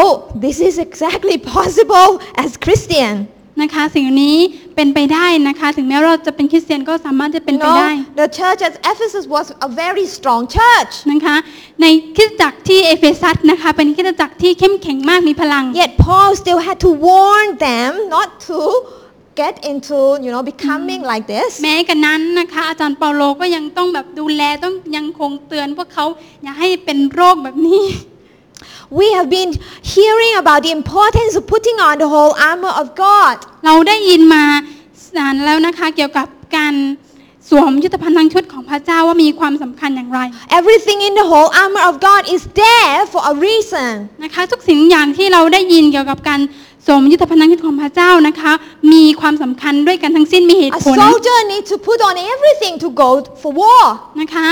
[0.45, 2.11] this is exactly possible
[2.43, 3.15] as Christian
[3.62, 4.38] นะคะ สิ่งนี้
[4.76, 10.94] เป็นไปได้นะคะ ถึงแม้เราจะเป็นคริสเตียนก็สามารถจะเป็น You ไปได้ know, the church at Ephesus was a very strong church.
[11.12, 11.36] นะคะ
[11.82, 11.86] ใน
[12.16, 18.60] คริสตจักรที่เอเฟซัสนะคะ เป็นคริสตจักรที่เข้มแข็งมากมีพลัง Yet Paul still had to warn them not to
[19.42, 21.50] get into, you know, becoming like this.
[21.64, 26.06] แม้กันนั้นนะคะ อาจารย์เปาโลก็ยังต้องแบบดูแลต้องยังคงเตือนพวกเขา
[26.44, 27.84] อย่าให้เป็นโรคแบบนี้
[29.00, 29.52] We have been
[29.94, 33.36] hearing about the importance of putting on the whole armor of God.
[33.66, 34.44] เราได้ยินมา
[35.18, 36.28] นานแล้วนะคะเกี่ยวกับ
[36.58, 36.74] การ
[37.50, 40.20] สวมยุทธภัณฑ์ทั้งชุดของพระเจ้าว่ามีความสำคัญอย่างไร
[40.60, 43.92] Everything in the whole armor of God is there for a reason.
[44.24, 46.40] นะคะทุกสิ่งอย่างที่เราได้ยินเกี่ยวกับการ
[46.86, 48.54] สวมยุทธภัณฑ์ทั้งชุดของพระเจ้านะคะ
[48.94, 53.10] มีความสำคัญด้วยกันทั้งสิ้นมีเหตุ A ผล soldier needs to put on everything to go
[53.42, 53.84] for war.
[54.22, 54.48] นะคะ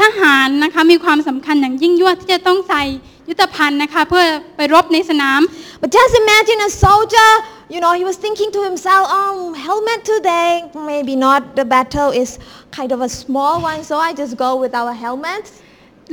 [0.00, 2.82] ทหารนะคะมีความสำคัญอย่างยิ่งยวดที่จะต้องใส่
[3.28, 4.24] ยุทธภัณฑ์นะคะเพื่อ
[4.56, 5.40] ไปรบในสนาม
[5.80, 7.30] But just imagine a soldier,
[7.74, 12.38] you know, he was thinking to himself, oh, helmet today, maybe not, the battle is
[12.70, 15.50] kind of a small one, so I just go with our helmets.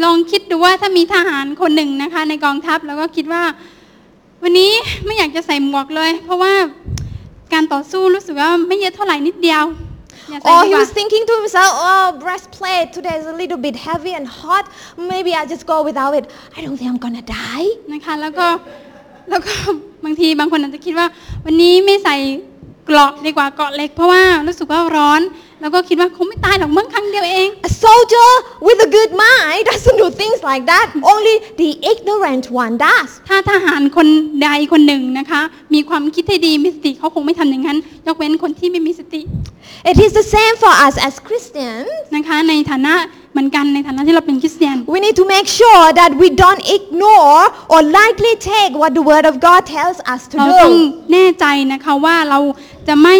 [0.04, 3.44] ลองคิดดูว่าถ้ามีทหารคนหนึ่งนะคะในกองทัพแล้วก็คิดว่า
[4.44, 4.72] วันนี้
[5.06, 6.54] ไม่อยากจะใส่หมวกเลย เพราะว่า
[7.54, 9.89] การต่อสู้รู้สึกว่าไม่เยอะเท่าไหร่นิดเดียวอย่าใส่
[10.50, 13.76] Or ดี he กว่า was thinking to himself, oh, breastplate today is a little bit
[13.88, 14.66] heavy and hot,
[15.12, 16.26] maybe I just go without it.
[16.58, 17.68] I don't think I'm gonna die.
[17.94, 18.48] นะคะแล้วก็
[19.30, 19.54] แล้วก็
[20.06, 21.08] บางทีบางคนอาจจะคิดว่า
[21.46, 22.16] วันนี้ไม่ใส่
[22.86, 25.22] เกราะดีกว่าเกราะเล็ก เพราะว่ารู้สึกว่าร้อน
[25.62, 28.30] แล้วก็คิดว่าคงไม่ตายหรอกมั้งครั้งเดียวเอง A soldier
[28.68, 30.88] with a good mind doesn't do things like that.
[31.14, 33.10] Only the ignorant one does.
[33.28, 34.08] ถ้าทหารคน
[34.44, 35.42] ใดคนหนึ่งนะคะ
[35.74, 39.22] มีความคิดที่ดีมีสติเขาคงไม่ทำอย่างนั้น ยกเว้นคนที่ไม่มีสติ
[39.92, 41.90] It is the same for us as Christians.
[42.16, 42.94] นะคะในฐานะ
[43.32, 47.42] เหมือนกันในฐานะที่เราเป็นคริสเตียน We need to make sure that we don't ignore
[47.74, 51.10] or lightly take what the Word of God tells us to เราต้อง do.
[51.14, 52.40] แน่ใจนะคะว่าเรา
[52.88, 53.18] จะไม่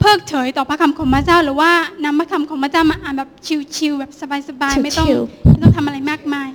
[0.00, 1.70] เพิกเฉยต่อพระคำของพระเจ้า หรือว่า
[2.04, 3.30] นำพระคำของพระเจ้ามาอ่านแบบ
[3.76, 4.10] ชิลๆแบบ
[4.48, 5.20] สบายๆไม่ต้องชิล
[5.50, 6.48] ไม่ต้องทำอะไรมากมาย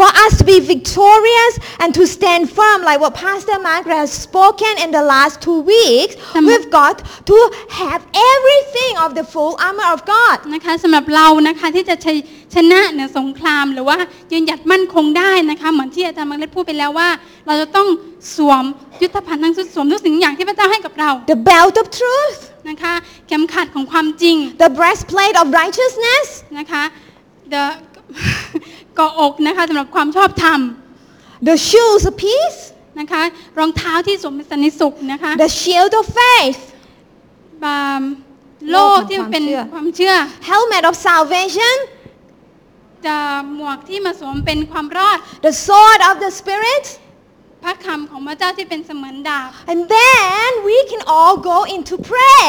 [0.00, 4.72] For us to be victorious and to stand firm, like what Pastor Margaret has spoken
[4.84, 6.96] in the last two weeks, Some- we've got
[7.30, 7.36] to
[7.82, 8.00] have
[8.32, 10.38] everything of the full armor of God.
[10.54, 12.16] นะคะสำหรับเรานะคะที่จะชย
[12.54, 13.96] ชนะเหนือสงครามหรือว่า
[14.32, 17.08] ยืนหยัดมั่นคงได้นะคะเหมือนที่อาจารย์มังเล็ดพูดไปแล้วว่า
[17.46, 17.88] เราจะต้อง
[18.36, 18.64] สวม
[19.02, 22.40] ยุทธภัณฑ์ทั้งชุดสวมทุกสิ่งอย่างที่พระเจ้าให้กับเรา The belt of truth,
[22.70, 22.94] นะคะ
[23.28, 26.26] เข็มขัดของความจริง the breastplate of righteousness,
[26.58, 26.82] นะคะ
[27.54, 27.64] the
[28.96, 30.60] เกาะอกนะคะสำหรับความชอบธรรม
[31.48, 32.60] the shoes of peace,
[33.00, 33.22] นะคะ
[33.58, 36.62] รองเท้าที่สวมเป็นสันนิสุขนะคะ the shield of faith,
[37.62, 38.02] บาม
[38.70, 39.44] โล่ที่เป็น
[39.74, 41.76] ความเชื่อความเชื่อ helmet of salvation,
[43.06, 43.16] จะ
[43.54, 46.86] หมวกที่มาสวมเป็นความรอด the sword of the Spirit,
[47.62, 52.44] พระคำของพระเจ้าที่เป็นเสมือนดาบ and then we can all go into pray.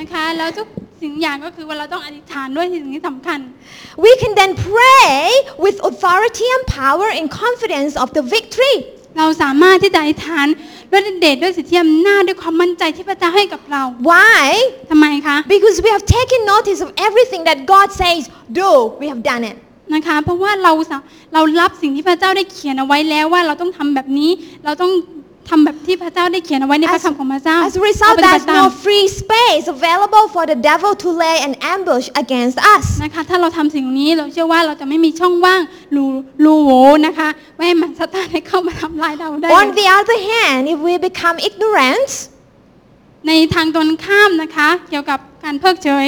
[0.00, 0.66] นะคะแล้วทุก
[1.04, 3.38] สิ่งอย่างก็คือว่าเราต้องอธิษฐานด้วยสิ่งที่สำคัญ
[4.04, 5.14] We can then pray
[5.64, 8.74] with authority and power and confidence of the victory.
[9.18, 10.46] เราสามารถที่จะอธิษฐาน
[10.90, 14.48] ด้วยฤทธิ์เดชด้วยสิทธิอำนาจด้วยความมั่นใจที่พระเจ้าให้กับเรา Why?
[14.90, 18.22] ทำไมคะ Because we have taken notice of everything that God says,
[18.60, 18.70] do.
[19.00, 19.56] We have done it.
[19.94, 20.98] นะคะเพราะว่าเราสะ
[21.34, 24.30] เรารับสิ่งที่พระเจ้าได้เขียนเอาไว้แล้วว่าเราต้องทำแบบนี้
[24.64, 24.92] เราต้อง
[25.49, 30.57] ทำแบบที่พระเจ้าได้เขียนเอาไว้ในพระ As, คำของพระเจ้า as a result, ปฏิบัติ there's ตาม no free space available for the
[30.69, 32.85] devil to lay an ambush against us.
[33.03, 35.61] นะคะ ถ้าเราทำสิ่งนี้เราเชื่อว่าเราจะไม่มีช่องว่าง
[35.95, 36.05] รู
[36.43, 42.09] รูโหว่นะคะไม่ให้มันสตานให้เข้ามาทำลายเราได้ On the other hand, if we become ignorant,
[43.27, 46.07] ในทางตรงข้ามนะคะ เกี่ยวกับการเพิกเฉย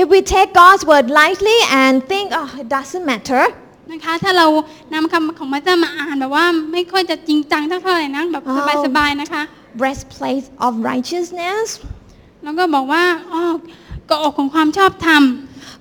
[0.00, 3.42] if we take God's word lightly and think, oh, it doesn't matter,
[3.91, 4.47] นะคะ ถ้าเรา
[4.93, 9.41] นำคำของพระเจ้ามาอ่านแบบว่าไม่ค่อยจะจริงจังเท่าไหร่นะแบบอ๋อสบายๆนะคะ
[9.79, 11.65] breastplate of righteousness,
[12.43, 13.41] แล้วก็บอกว่าอ๋อ
[14.07, 15.23] เกาะอกของความชอบธรรม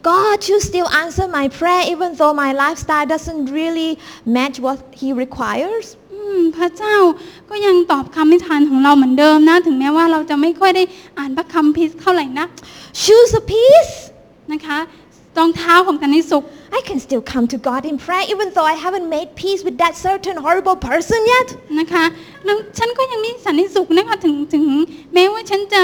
[0.09, 3.91] God, you still answer my prayer even though my lifestyle doesn't really
[4.37, 5.87] match what He requires.
[6.13, 6.97] อืมพระเจ้า
[7.51, 10.85] ก็ยังตอบคำนิทานของเราเหมือนเดิมนะ ถึงแม้ว่าเราจะไม่ค่อยได้
[11.19, 12.47] อ่านพระคัมภีร์เท่าไหร่นะ
[13.03, 13.95] Shoes of peace.
[14.53, 14.79] นะคะ
[15.39, 16.45] รองเท้าของสันติสุข
[16.78, 19.78] I can still come to God in prayer even though I haven't made peace with
[19.84, 21.48] that certain horrible person yet.
[21.80, 22.06] นะคะ
[22.46, 24.66] แล้วฉันก็ยังมีสันติสุขนะคะถึงถึง
[25.14, 25.82] แม้ว่าฉันจะ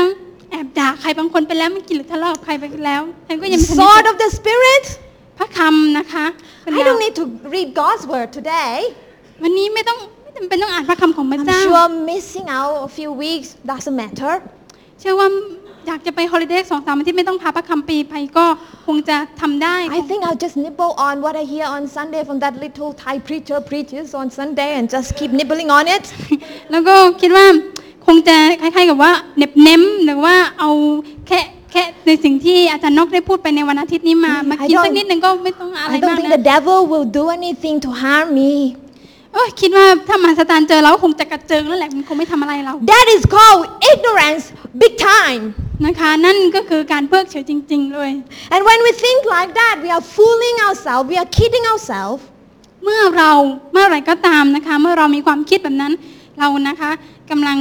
[0.51, 4.85] แอบด่าใครบางคนไปแล้วไม่อกินหรือทะเลาะกับใครไปแล้วฉันก็ยังมีสันติสุ Sword ข of the Spirit.
[5.37, 6.25] พระคำนะคะ
[6.61, 7.25] เป็น I ดาว don't need to
[7.55, 8.75] read God's word today.
[9.43, 14.33] วันนี้ไม่ต้องไม่จำเป็นต้องอ่านพระคำของพระ I'm เจ้า sure missing out a few weeks doesn't matter.
[14.99, 15.27] เชื่อว่า
[15.86, 18.46] อยากจะไปฮอลิเดย์สองสามอาทิตย์ไม่ต้องพาพระคำปีไปก็
[18.86, 23.16] คงจะทำได้ I think I'll just nibble on what I hear on Sunday from that little Thai
[23.28, 26.04] preacher preaches on Sunday and just keep nibbling on it.
[26.70, 27.46] แล้วก็คิดว่า
[28.06, 30.70] คงจะคล้าย ๆ กับว่าเหน็บเน้มหรือว่าเอา
[31.28, 31.40] แค่
[31.72, 37.90] แค่ในสิ่งที่อาจารย์นกได้พูดไปในวันอาทิตย์นี้มามา I กิน don't- สักนิดนึงก็ไม่ต้องอะไร I don't มาก think นะ the devil will do anything to
[38.02, 38.52] harm me.
[39.32, 43.62] โอ้ยคิดว่าถ้ามารสตานเจอเราก็คงจะกระเจิงแล้วแหละมันคงไม่ทำอะไรเรา That is called
[43.92, 44.44] ignorance
[44.82, 45.42] big time.
[45.86, 48.10] นะคะ นั่นก็คือการเพิกเฉยจริง ๆ เลย
[48.54, 52.22] And when we think like that, we are fooling ourselves, we are kidding ourselves.
[52.84, 53.32] เมื่อเรา
[53.72, 55.92] เมื่อไหรก็ตามนะคะ เมื่อเรามีความคิดแบบนั้น
[56.38, 56.90] เรานะคะ
[57.30, 57.58] กำลัง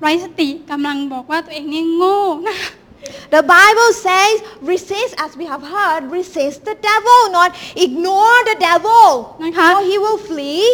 [0.00, 2.70] ไร้สติกำลังบอกว่าตัวเองนี่โง่นะคะ
[3.30, 7.50] The Bible says, resist, as we have heard, resist the devil, not
[7.86, 9.06] ignore the devil.
[9.44, 10.64] นะคะ Or he will flee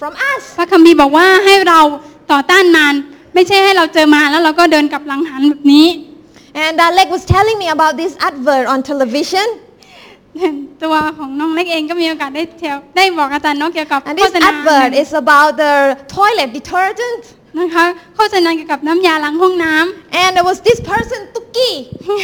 [0.00, 0.42] from us.
[0.58, 1.80] พระคัมภีร์บอกว่าให้เรา
[2.32, 2.94] ต่อต้านมาร
[3.34, 5.86] ไม่ใช่ให้เราเจอมารแล้วเราก็เดินกลับหลังหันแบบนี้
[6.63, 9.47] And uh, Leg was telling me about this advert on television.
[10.83, 15.73] ตัวของน้องเล็กเองก็มีโอกาสได้เที่ยวได้บอกอาจารย์นกเกี่ยวกับ And โฆ this ษณา advert is about the
[16.17, 17.23] toilet detergent.
[17.59, 17.85] นะคะ
[18.15, 21.71] โฆษณาเกี่ยวกับน้ำยาล้างห้องน้ำ And there was this person, Tuki.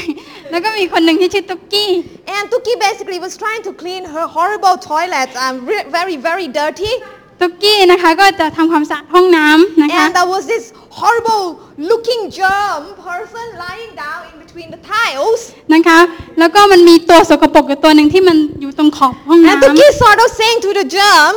[0.51, 1.91] แล้วก็มีคนหนึ่งที่ชื่อตุ๊กกี้
[2.35, 6.93] And Tuki basically was trying to clean her horrible toilet, um, re- very, very dirty.
[7.40, 10.64] ตุ๊กกี้นะคะก็จะทำความสะอาดห้องน้ำนะคะ And there was this
[11.00, 11.44] horrible
[11.90, 15.40] looking germ person lying down in between the tiles.
[15.74, 15.98] นะคะ
[16.38, 21.32] แล้วก็มันมีตัวสกปรกอยู่ตัวหนึ่งที่มันอยู่ตรงขอบห้อง And น้ำ Tuki sort of saying to the germ,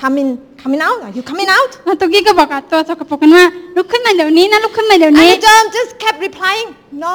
[0.00, 0.28] coming,
[0.62, 1.70] coming out, are you coming out?
[1.84, 3.44] แล้วตุ๊กกี้ก็บอกกับตัวสกปรกกันว่า
[3.76, 6.68] ลุกขึ้นมาเดี๋ยวนี้นะลุกขึ้นมาเดี๋ยว And นี้ the germ just kept replying,
[7.04, 7.12] no,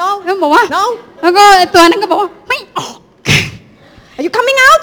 [0.00, 0.84] no, แล้วบอกว่า no.
[1.22, 2.96] แล้วก็ไอ้ตัวนั้นก็บอกว่าไม่ออก
[4.16, 4.82] Are you coming out?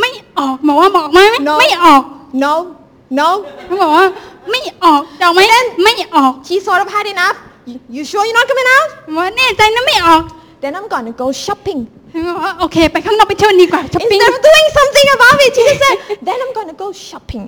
[0.00, 2.02] ไม่ออกบอกว่าบอกไหมไม่ No ไม่ออก
[2.44, 2.54] No,
[3.18, 3.28] no.
[3.66, 4.06] เขาบอกว่า
[4.50, 5.40] ไม่ออกจะเอาไหม
[5.84, 7.36] ไม่ออก She sort of had enough.
[7.70, 8.88] You, you sure you're not coming out?
[9.06, 10.22] บอกว่าแน่ใจนะไม่ออก
[10.62, 11.80] Then I'm gonna go shopping.
[12.10, 16.88] เขาบอกว่าโอเค ไปข้างนอกไปเที่ยวดีกว่าช้อปปิ้ง Instead of doing something about it, she just said, then I'm gonna go
[17.08, 17.44] shopping.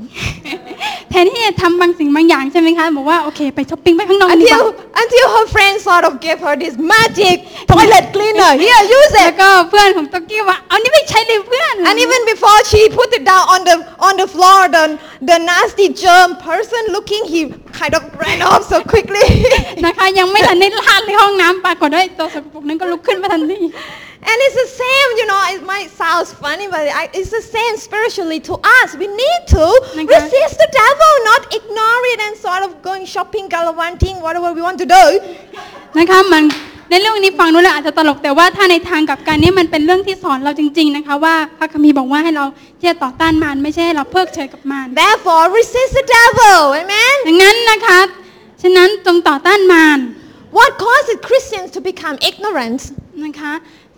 [1.10, 4.64] แทนที่จะทำบางสิ่งบางอย่างใช่ ไหมคะบอกว่าโอเคไปช้อปปิ้งไปข้างนอกดีกว่า Until,
[5.02, 7.36] until her friend sort of gave her this magic
[7.72, 8.52] toilet cleaner.
[8.64, 9.38] Here, use แล้ว it.
[9.40, 13.76] ก็เพื่อนของตุ๊กกี้ว่าเอานี่ไม่ใช่เลยเพื่อน And even before she put it down on the
[14.06, 14.84] on the floor, the
[15.30, 17.40] the nasty germ person looking, he
[17.80, 19.24] kind of ran off so quickly.
[19.84, 23.58] นะคะยังไม่ทันได้ลาดในห้องน้ำปรากฏว่าไอ้ตัวสกปรกนั้นก็ลุกขึ้นมาทันที
[24.29, 25.39] and it's the same, you know.
[25.55, 28.87] It might sound funny, but I, it's the same spiritually to us.
[29.03, 29.65] We need to
[30.01, 30.05] Okay.
[30.15, 34.77] resist the devil, not ignore it and sort of going shopping, gallivanting, whatever we want
[34.83, 35.05] to do.
[35.99, 36.43] นะคะมัน
[36.89, 42.45] ในเรื่องนี้ฟังดูแล้วอาจจะตลกแต่ว่าถ้าในทางกลับกันนี่มันเป็นเรื่องที่สอนเราจริง ๆนะคะ ว่าพระคัมภีร์บอกว่าให้เรา
[42.79, 46.59] ที่จะต่อต้านมารไม่ใช่ให้เราเพิกเฉยกับมาร Therefore, resist the devil.
[46.81, 47.15] Amen.
[47.27, 47.99] ดังนั้นนะคะ
[48.61, 49.99] ฉะนั้นจงต่อต้านมาร
[50.59, 52.81] What causes Christians to become ignorant?
[53.25, 53.53] นะคะ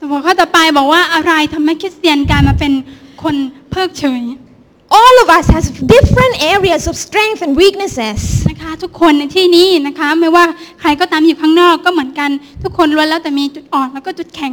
[0.08, 2.72] หัวข้อต่อไปบอกว่าอะไรทำให้คริสเตียนกลายมาเป็น
[3.22, 3.34] คน
[3.70, 4.24] เพิกเฉย
[5.02, 5.64] All of us has
[5.96, 8.20] different areas of strength and weaknesses.
[8.50, 10.44] นะคะทุกคนในที่นี้นะคะไม่ว่า
[10.80, 12.30] ใครก็ตามอยู่ข้างนอกก็เหมือนกัน
[12.62, 14.52] ทุกคนล้วนแล้วแต่มีจุดอ่อนแล้วก็จุดแข็ง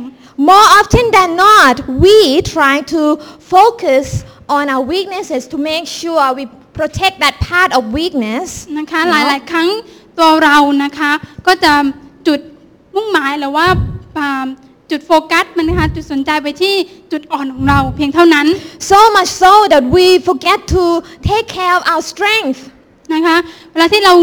[0.50, 2.18] More often than not, we
[2.56, 3.02] try to
[3.54, 4.06] focus
[4.58, 6.44] on our weaknesses to make sure we
[6.80, 8.48] protect that part of weakness.
[8.78, 9.30] นะคะ you ห know.
[9.32, 9.68] ลายๆ ครั้ง
[10.18, 11.12] ตัวเรานะคะ
[11.48, 11.74] ก็จะ
[12.28, 12.40] จุด
[12.96, 13.68] มุ่งหมายหรือว่า
[14.18, 14.46] อ่า
[14.92, 16.76] จุดโฟกัสมันนะคะจุดสนใจไปที่
[17.12, 18.48] จุดอ่อนของเราเพียงเท่านั้น
[18.92, 20.84] So much so that we forget to
[21.30, 22.60] take care of our strength.
[23.14, 23.38] นะคะ
[23.72, 24.16] เวลาที่เรา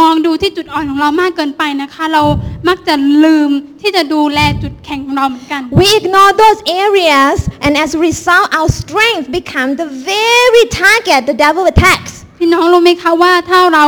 [0.00, 2.22] มองดูที่จุดอ่อนของเรามากเกินไปนะคะ เรา
[2.68, 3.50] มักจะลืม
[3.82, 11.36] ที่จะดูแลจุดแข็งของเราเหมือนกัน We ignore those areas, and as a result, our strength becomes the very target the
[11.44, 12.12] devil attacks.
[12.38, 13.86] พี่น้องรู้ไหมคะว่าถ้าเรา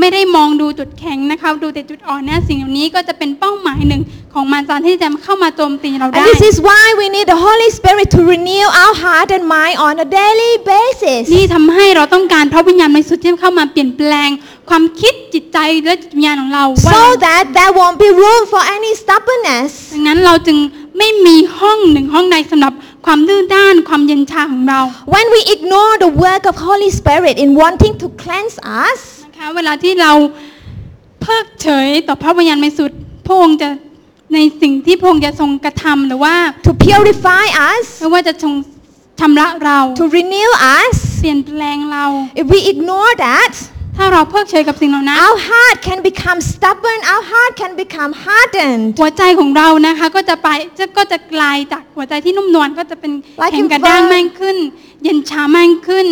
[0.00, 4.02] ไม่ได้มองดูจุดแข็งนะคะ ดูแต่จุดอ่อนเนี่ยสิ่งเหล่านี้ก็จะเป็นเป้าหมายหนึ่ง
[4.34, 9.44] ของมารซานที่จะเข้ามาโจมตีเรา And ได้ this is why we need the Holy Spirit to renew our heart and
[9.56, 11.22] mind on a daily basis.
[11.34, 14.30] นี่ทำให้เราต้องการพระวิญญาณบริสุทธิ์ที่เข้ามาเปลี่ยนแปลง
[14.70, 19.70] ความคิดจิตใจและจิตวิญญาณของเราว่า So that there won't be room for any stubbornness.
[19.94, 20.58] ดังนั้นเราจึง
[20.98, 22.72] ไม่มีห้องหนึ่งห้องใดสำหรับ
[23.06, 24.80] ความดื้อด้านความเย็นชาของเรา
[25.14, 29.13] When we ignore the work of Holy Spirit in wanting to cleanse us, นะคะ
[29.56, 30.12] เวลาที่เรา
[31.22, 33.68] เพิกเฉยต่อพระวิญญาณบริสุทธิ์พระองค์จะ
[34.34, 36.34] ในสิ่งที่พระองค์จะทรงกระทำหรือว่า
[36.66, 38.52] to purify us, ไม่ว่าจะทรง
[39.20, 42.04] ชำระเรา to renew us, เปลี่ยนแปลงเรา
[42.40, 43.52] if we ignore that,
[43.96, 48.84] ถ้าเราเพิกเฉยกับสิ่งเหล่านั้น our heart can become stubborn, our heart can become hardened.
[49.00, 53.12] หัวใจของเรานะคะก็จะไปจะก็จะกลายจากหัวใจที่นุ่มนวลก็จะเป็น
[53.42, 54.56] Like แข็ง in กระด้าง verse- มากขึ้น
[55.04, 56.06] เย็นชามากขึ้น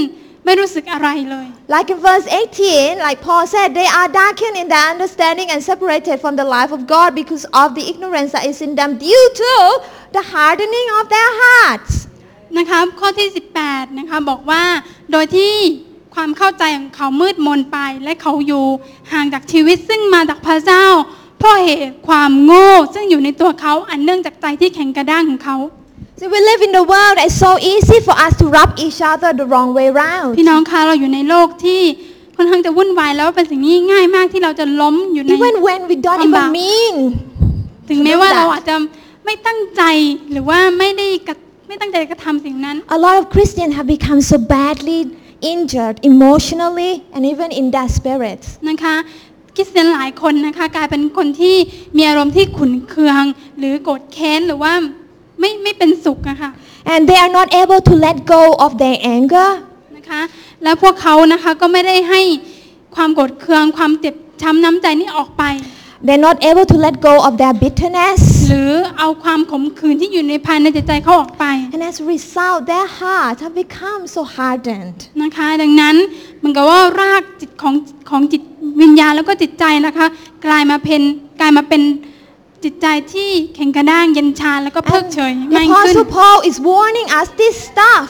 [0.44, 5.60] ไม่รู้สึกอะไรเลย Like in verse 18, like Paul said, they are darkened in their understanding and
[5.70, 9.26] separated from the life of God because of the ignorance that is in them due
[9.42, 9.52] to
[10.16, 11.92] the hardening of their hearts.
[12.58, 13.28] นะคะข้อที่
[13.62, 14.64] 18นะคะบอกว่า
[15.12, 15.52] โดยที่
[16.14, 18.66] ความเข้าใจของเขามืดมนไป และเขาอยู่
[19.12, 20.86] ห่างจากชีวิตซึ่งมาจากพระเจ้า
[21.38, 25.56] เพราะเหตุความโง่ซึ่งอยู่ในตัวเขาอันเนื่องจากใจที่แข็งกระด้างของเขา
[26.21, 28.99] So we live in the world that is so easy for us to rub each
[29.11, 30.31] other the wrong way round.
[30.39, 31.81] พี่น้องคะเราอยู่ในโลกที่
[32.37, 36.49] ค่อนข้างจะวุ่นวายแล้วเป็นสิ่งที่ง่ายมากที่เราจะล้มอยู่ใน Even when we don't even Ambak.
[36.59, 36.95] mean
[37.89, 38.75] ถึงแม้ว่าเราอาจจะ
[39.25, 39.81] ไม่ตั้งใจ
[40.31, 41.35] หรือว่าไม่ได้กระ
[41.67, 44.99] ไม่ตั้งใจกระทำสิ่งนั้น A lot of Christians have become so badly
[45.53, 48.47] injured emotionally and even in their spirits.
[48.69, 48.95] นะคะ
[49.55, 51.55] คริสเตียนหลายคนนะคะกลายเป็นคนที่
[51.97, 53.23] มีอารมณ์ที่ขุนเคือง
[53.57, 54.73] หรือโกรธแค้นหรือว่า
[55.40, 56.50] ไม่ไม่เป็นสุขอะค่ะ
[56.92, 59.48] And they are not able to let go of their anger.
[59.96, 60.20] นะคะ
[60.62, 62.20] แล้วพวกเขานะคะก็ไม่ได้ให้
[62.96, 65.44] ความโกรธเคืองความเจ็บช้ำน้ำใจนี้ออกไป
[66.06, 68.20] They're not able to let go of their bitterness.
[68.48, 74.98] หรือเอาความขมขื่นที่อยู่ในภายในจิตใจเขาออกไป And as a result, their hearts have become so hardened.
[75.22, 75.96] นะคะดังนั้น
[76.38, 77.74] เหมันก็ว่ารากจิตของ
[78.10, 78.42] ของจิต
[78.80, 80.06] วิญญาณแล้วก็จิตใจนะคะ
[80.46, 81.02] กลายมาเป็น
[81.40, 81.82] กลายมาเป็น
[82.64, 88.08] จิตใจที่แข็งกระด้างเย็นชาแล้วก็เพิก And เฉย the มากขึ้น Apostle Paul is warning us this stuff.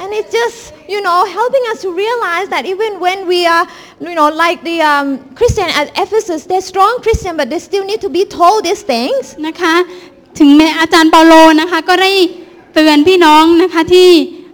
[0.00, 0.58] And it's just,
[0.94, 3.64] you know, helping us to realize that even when we are,
[4.08, 5.06] you know, like the um,
[5.38, 9.22] Christian at Ephesus, they're strong Christian, but they still need to be told these things.
[9.46, 9.74] นะคะ
[10.38, 12.10] ถึงแม้อาจารย์เปาโลนะคะก็ได้
[12.74, 14.37] เตือนพี่น้องนะคะที่อ่า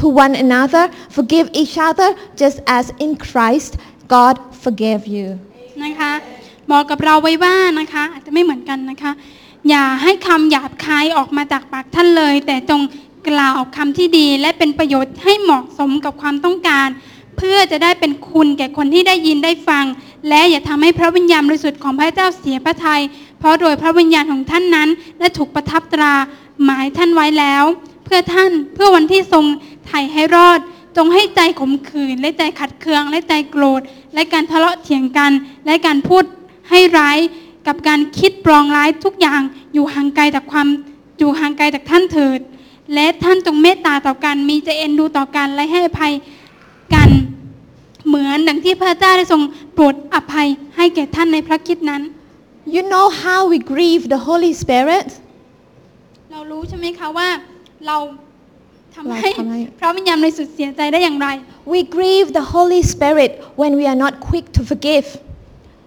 [0.00, 0.84] to one another.
[1.16, 2.08] Forgive each other,
[2.40, 3.72] just as in Christ
[4.14, 5.26] God forgave you.
[5.84, 6.12] นะคะ
[6.72, 9.12] บอกกับเราไว้ว่านะคะอาจจะไม่เหมือนกันนะคะ
[9.68, 12.80] อย่าให้คำหยาบคายออกมาจากปากท่านเลย แต่จง
[13.28, 16.88] กล่าวคำที่ดีและเป็นประโยชน์ให้เหมาะสมกับความต้องการ
[17.36, 19.84] เพื่อจะได้เป็นคุณแก่คนที่ได้ยินได้ฟัง
[20.28, 23.02] และอย่าทำให้พระวิญญาณบริสุทธิ์ของพระเจ้าเสียพระทยัย
[23.38, 26.12] เพราะโดยพระวิญญาณของท่านนั้น ได้ถูกประทับตรา
[26.64, 27.64] หมายท่านไว้แล้ว
[28.04, 29.44] เพื่อท่านเพื่อวันที่ทรง
[29.86, 30.60] ไถ่ให้รอด
[30.96, 33.80] จงให้ใจขมขื่นและใจขัดเคือง และใจโกรธ
[34.14, 35.32] และการทะเลาะเถียงกัน
[35.66, 36.24] และการพูด
[36.70, 37.18] ให้ร้าย
[37.66, 39.40] กับการคิดปรองร้ายทุกอย่าง
[39.74, 40.68] อยู่ห่างไกลจากความ
[41.18, 42.40] อยู่ห่างไกลจากท่านเถิด
[42.94, 46.12] และท่านจงเมตตาต่อกันมีใจเอ็นดูต่อกันและให้อภัย
[46.94, 47.10] กัน
[48.06, 49.42] เหมือนดังที่พระเจ้าได้ทรง
[49.74, 52.02] โปรดอภัยให้แก่ท่านในพระคริดนั้น
[52.74, 55.08] You know how we grieve the Holy Spirit?
[56.30, 57.28] เรารู้ใช่ไหมคะว่า
[57.86, 57.98] เรา
[58.94, 61.28] ทำให้เราทำให้พระวิญญาณบริสุทธิ์เสียใจได้อย่างไร
[61.74, 63.30] We grieve the Holy Spirit
[63.60, 65.06] when we are not quick to forgive.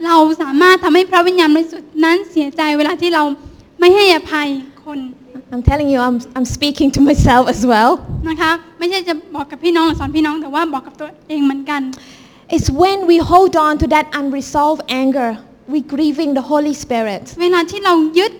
[0.06, 3.24] เราสามารถทำให้พระวิญญาณบริสุทธิ์นั้นเสียใจเวลาที่เรา
[3.80, 4.48] ไม่ให้อภัย
[4.86, 5.00] คน
[5.54, 7.92] I'm telling you, I'm, I'm speaking to myself as well.
[8.30, 11.82] นะคะไม่ใช่จะบอกกับพี่น้องหรือสอนพี่น้องแต่ว่าบอกกับตัวเองเหมือนกัน
[12.56, 15.30] It's when we hold on to that unresolved anger,
[15.74, 17.24] we grieving the Holy Spirit.
[17.42, 18.32] เวลาที่เรายึด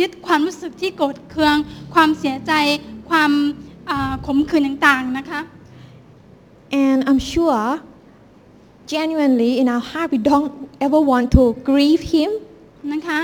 [0.00, 1.56] ยึดความรู้สึกที่โกรธเคือง
[1.94, 2.52] ความเสียใจ
[3.10, 3.30] ความ
[3.90, 5.40] อ่าขมขื่นต่างๆนะคะ
[6.84, 7.64] And I'm sure
[8.94, 10.52] genuinely in our heart we don't
[10.86, 12.30] ever want to grieve him
[12.92, 13.20] นะคะ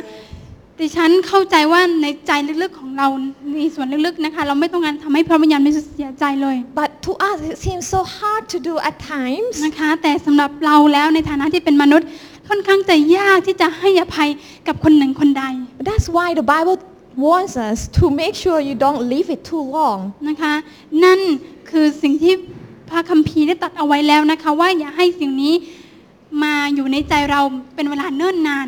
[0.81, 3.07] ดิฉันเข้าใจว่าในใจลึกๆของเรา
[3.55, 12.09] ในส่วนลึกๆนะคะ เราไม่ต้องการทำให้พระวิญญาณไม่เสียใจเลย but to us it seems so hard to do at times นะคะ แต่สำหรับเราแล้วในฐานะที่เป็นมนุษย์
[12.49, 14.29] ค่อนข้างจะยากที่จะให้อภัย
[14.67, 15.45] กับคนหนึ่งคนใด
[15.87, 16.77] that's why the Bible
[17.25, 20.55] warns us to make sure you don't leave it too long นะคะ
[21.05, 21.21] นั่น
[21.71, 22.35] คือสิ่งที่
[22.89, 25.55] พระคัมภีร์ได้ตรัดเอาไว้แล้วนะคะว่าอย่าให้สิ่งนี้
[26.43, 27.41] มาอยู่ในใจเรา
[27.75, 28.67] เป็นเวลาเนิ่นนาน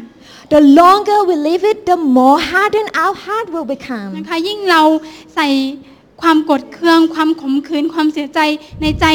[0.55, 4.83] the longer we leave it the more hardened our heart will become นะคะยิ่งเรา
[5.35, 5.49] ใส่
[6.21, 8.41] ความกดเคือง ความขมขื่นความเสียใจ
[8.83, 9.07] ในใจ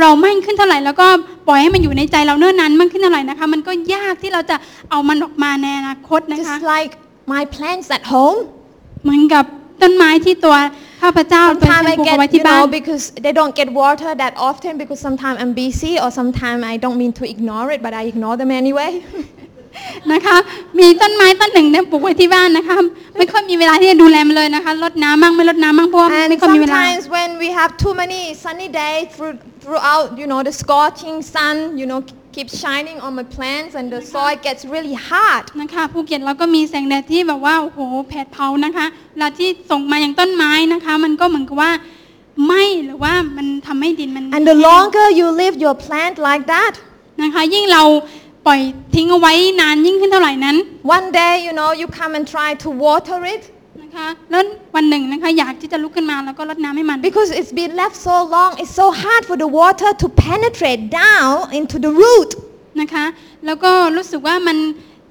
[0.00, 1.06] เรามากขึ้นเท่าไหร่แล้วก็
[1.48, 4.56] ปล่อยให้มันอยู่ในใจเราเนิ่นนานมากขึ้นเท่าไหร่นะคะ มันก็ยากที่เราจะ
[4.90, 6.92] เอามันออกมาในอนาคตนะคะ just like
[7.34, 8.38] my plants at home
[9.02, 9.44] เหมือนกับ
[9.82, 10.56] ต้นไม้ที่ตัว
[11.02, 14.72] ข้าพเจ้าตัวฉัน sometimes I ปลูกเอาไว้ get ที่ you บ้าน know because they don't get water that often
[14.82, 18.36] because sometimes I'm busy or sometimes I don't mean to ignore it but I ignore
[18.40, 18.90] them anyway
[20.12, 20.36] นะคะ
[20.78, 22.76] มีต้นไม้ต้นหนึ่งเนี่ยปลูกไว้ที่บ้านนะคะ
[23.16, 30.40] ไม่ค่อยมีเวลาที่จะดูแลมันเลยนะคะรดน้ำมั่งไม่รดน้ำมั่งเพราะว่า And ไม่ค่อยมีเวลา sometimes when we have too many sunny days through, throughout, you know,
[30.48, 32.00] the scorching sun, you know,
[32.36, 35.44] keeps shining on my plants and the soil gets really hard.
[35.60, 41.72] นะคะภูเก็ตเราก็มีแสงแดดที่แบบว่าโอ้โหแผดเผานะคะเวลาที่ส่งมาอย่างต้นไม้นะคะ มันก็เหมือนกับว่า
[42.46, 46.74] ไหม้หรือว่ามันทำให้ดินมัน And the longer you leave your plant like that,
[47.22, 47.82] นะคะยิ่งเรา
[48.46, 48.60] ปล่อย
[48.94, 50.56] ทิ้งเอาไว้นานยิ่งขึ้นเท่าไหร่นั้น
[50.96, 53.42] one day, you know, you come and try to water it
[53.82, 54.42] นะคะแล้ว
[54.76, 58.50] วันหนึ่งนะคะอยากที่จะลุกขึ้นมาแล้วก็รดน้ำให้มัน because it's been left so long.
[58.62, 62.30] It's so hard for the water to penetrate down into the root.
[62.80, 63.04] นะคะ
[63.46, 64.56] แล้วก็รู้สึกว่ามัน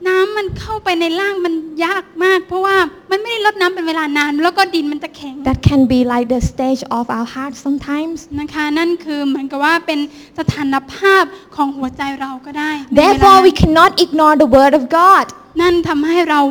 [0.07, 1.53] น้ำมันเข้าไปในร่างมัน
[1.85, 2.75] ยากมาก เพราะว่า
[3.11, 8.17] มันไม่ได้รดน้ำเป็นเวลานาน แล้วก็ดินมันจะแข็ง That can be like the stage of our heart sometimes.
[8.39, 9.99] นะคะนั่นคือเหมือนกับว่าเป็น
[10.39, 11.23] สถานภาพ
[11.55, 15.25] ของหัวใจเราก็ได้ในเวลา Therefore, นั้น we cannot ignore the word of God.
[15.61, 16.41] นั่นทำให้เรา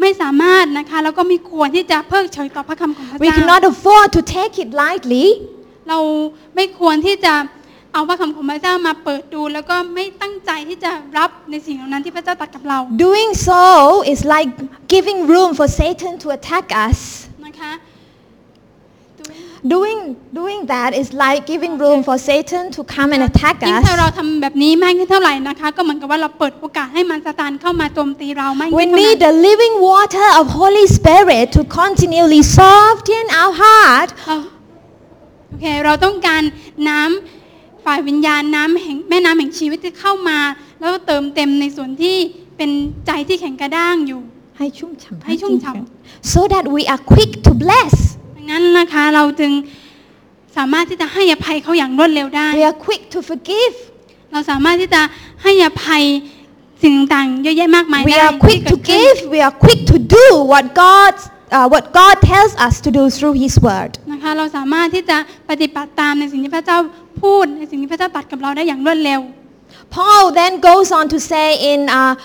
[0.00, 5.26] ไม่สามารถนะคะแล้วก็ไม่ควรที่จะเพิกเฉยต่อพระคำของพระ We เจ้า cannot afford to take it lightly.
[5.88, 5.98] เรา
[6.54, 7.34] ไม่ควรที่จะ
[7.94, 13.62] เอาพระคำของพระเจ้ามาเปิดดู แล้วก็ไม่ตั้งใจที่จะรับในสิ่งเหล่านั้นที่พระเจ้าตรัสกับเรา Doing so
[14.12, 14.50] is like
[14.94, 16.98] giving room for Satan to attack us.
[17.46, 17.72] นะคะ
[19.74, 20.00] Doing,
[20.40, 24.16] doing that is like giving room for Satan to come and attack ยิ่งถ้าเรา us.
[24.18, 33.52] ทำแบบนี้มากขึ้นเท่าไหร่นะคะก็เหมือนกับว่าเราเปิดโอกาสให้มันซาตานเข้ามาโจมตีเรามาก We ขึ้นเท่า need นั้น the living water of Holy Spirit to continually soften our
[33.62, 34.36] heart เรา
[35.48, 36.42] โอเคเราต้องการ
[36.88, 37.43] น้ำ
[37.84, 40.38] ฝ่ายวิญญาณน้ำแห่งแม่น้ำแห่งชีวิตที่เข้ามา
[40.80, 42.16] แล้วก็เติมเต็มในส่วนที่
[42.56, 42.70] เป็น
[43.06, 44.20] ใจที่แข็งกระด้างอยู่
[44.58, 45.72] ให้ชุ่มฉ่ำให้ชุ่มฉ่
[46.32, 47.94] so that we are quick to bless
[48.36, 49.52] ดังนั้นนะคะเราจึง
[50.56, 53.76] สามารถที่จะให้อภัยเขาอย่างรวดเร็วได้ we are quick to forgive
[54.32, 55.00] เราสามารถที่จะ
[55.42, 56.02] ให้อภัย
[56.82, 61.14] สิ่งต่างๆเยอะแยะมากมาย we ได้ are quick ที่ to เกิดขึ้น give we are quick to do what God
[61.53, 65.17] uh, what God tells us to do through His Word นะคะเราสามารถที่จะ
[65.49, 66.77] ปฏิบัติตามในสิ่งที่พระเจ้า
[67.21, 69.21] พูดในสิ่งที่พระเจ้าตรัสกับเราได้อย่างรวดเร็ว
[69.95, 72.15] Paul then goes on to say in uh,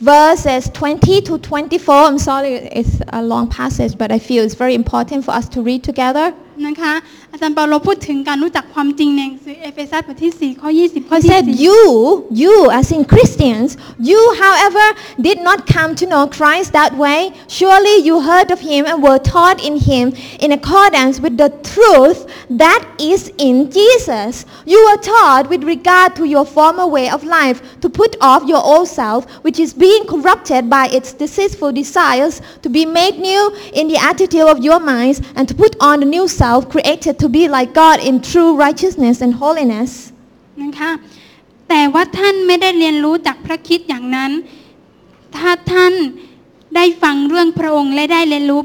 [0.00, 4.74] verses 20 to 24, I'm sorry, it's a long passage, but I feel it's very
[4.74, 6.26] important for us to read together.
[6.66, 6.94] นะคะ
[7.34, 11.80] อาจารย์เปาโลพูดถึงการรู้จักความจริงในหนังสือเอเฟซัสบทที่ 4 ข้อ 20 ข้อ He ที่ said,4 You,
[12.42, 13.68] you as in Christians,
[14.10, 14.86] you, however,
[15.28, 17.20] did not come to know Christ that way.
[17.58, 20.06] Surely you heard of him and were taught in him
[20.44, 22.18] in accordance with the truth
[22.64, 24.32] that is in Jesus.
[24.72, 28.62] You were taught with regard to your former way of life to put off your
[28.72, 33.42] old self, which is being corrupted by its deceitful desires, to be made new
[33.80, 37.23] in the attitude of your minds, and to put on the new self, created to
[37.29, 39.91] be like God in true righteousness and holiness.
[40.63, 40.91] นะคะ
[41.69, 44.31] แต่ว่าท่านไม่ได้เรียนรู้จากพระคิดอย่างนั้น
[45.37, 45.93] ถ้าท่าน
[46.75, 48.61] ได้ฟังเรื่องพระองค์และได้เรียนรู้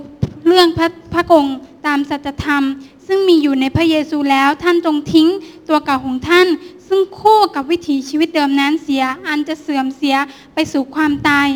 [0.46, 1.56] เรื่องพระพระองค์
[1.86, 2.64] ตามสัจธรรม
[3.06, 5.28] ซึ่งมีอยู่ในพระเยซูแล้ว ท่านจงทิ้ง
[5.68, 6.46] ตัวเก่าของท่าน
[6.88, 10.16] ซึ่งคู่กับวิถีชีวิตเดิมนั้นเสีย อันจะเสื่อมเสีย
[10.54, 11.48] ไปสู่ความตาย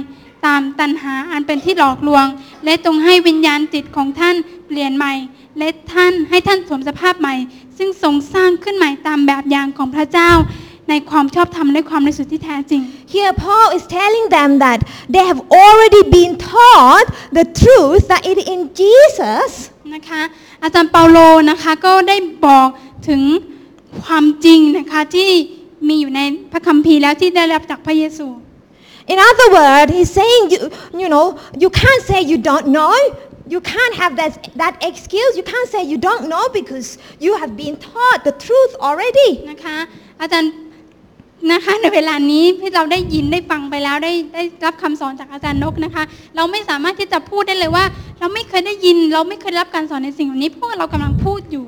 [0.46, 2.26] ตามตัณหาอันเป็นที่หลอกลวง
[2.64, 4.36] และจงให้วิญญาณจิตของท่าน
[4.66, 5.12] เปลี่ยนใหม่
[5.59, 7.34] และท่านให้ท่านสวมสภาพใหม่
[7.78, 10.30] ซึ่งทรงสร้างขึ้นใหม่ตามแบบอย่างของพระเจ้า
[10.88, 12.82] ในความชอบธรรมและความบริสุทธิ์ที่แท้จริง
[13.14, 14.78] Here, Paul is telling them that
[15.14, 17.07] they have already been taught
[17.38, 19.50] the truth that it is in Jesus
[19.94, 20.22] นะคะ
[20.62, 21.18] อาจารย์เปาโล
[21.50, 22.68] นะคะก็ได้บอก
[23.09, 23.22] ถึง
[24.02, 25.30] ความจริงนะคะที่
[25.88, 26.20] มีอยู่ใน
[26.52, 28.28] พระคัมภีร์แล้วที่ได้รับจากพระเยซู
[29.07, 30.70] In other words, he's saying, you,
[31.02, 32.94] you know, you can't say you don't know.
[33.47, 35.36] You can't have that, that excuse.
[35.36, 39.30] You can't say you don't know because you have been taught the truth already.
[39.51, 39.76] นะคะ
[40.20, 40.53] อาจารย์
[41.53, 46.05] นะคะในเวลานี้ที่เราได้ยินได้ฟังไปแล้วได้ได้รับคำสอนจากอาจารย์นกนะคะ
[46.36, 47.84] เราไม่สามารถที่จะพูดได้เลยว่า
[48.20, 51.64] เราไม่เคยได้ยิน เราไม่เคยรับการสอนในสิ่งเหล่านี้เพราะว่าเรากำลังพูดอยู่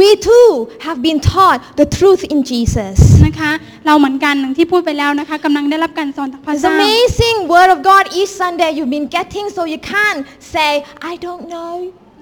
[0.00, 0.50] We too
[0.86, 2.96] have been taught the truth in Jesus.
[3.26, 3.52] นะคะ
[3.86, 10.20] เราเหมือนกันอย่างที่พูดไปแล้วนะคะกำลังได้รับการสอนจากพระ It's เจ้า amazing word of God each Sunday you've been getting so you can't
[10.54, 10.70] say,
[11.10, 11.74] I don't know.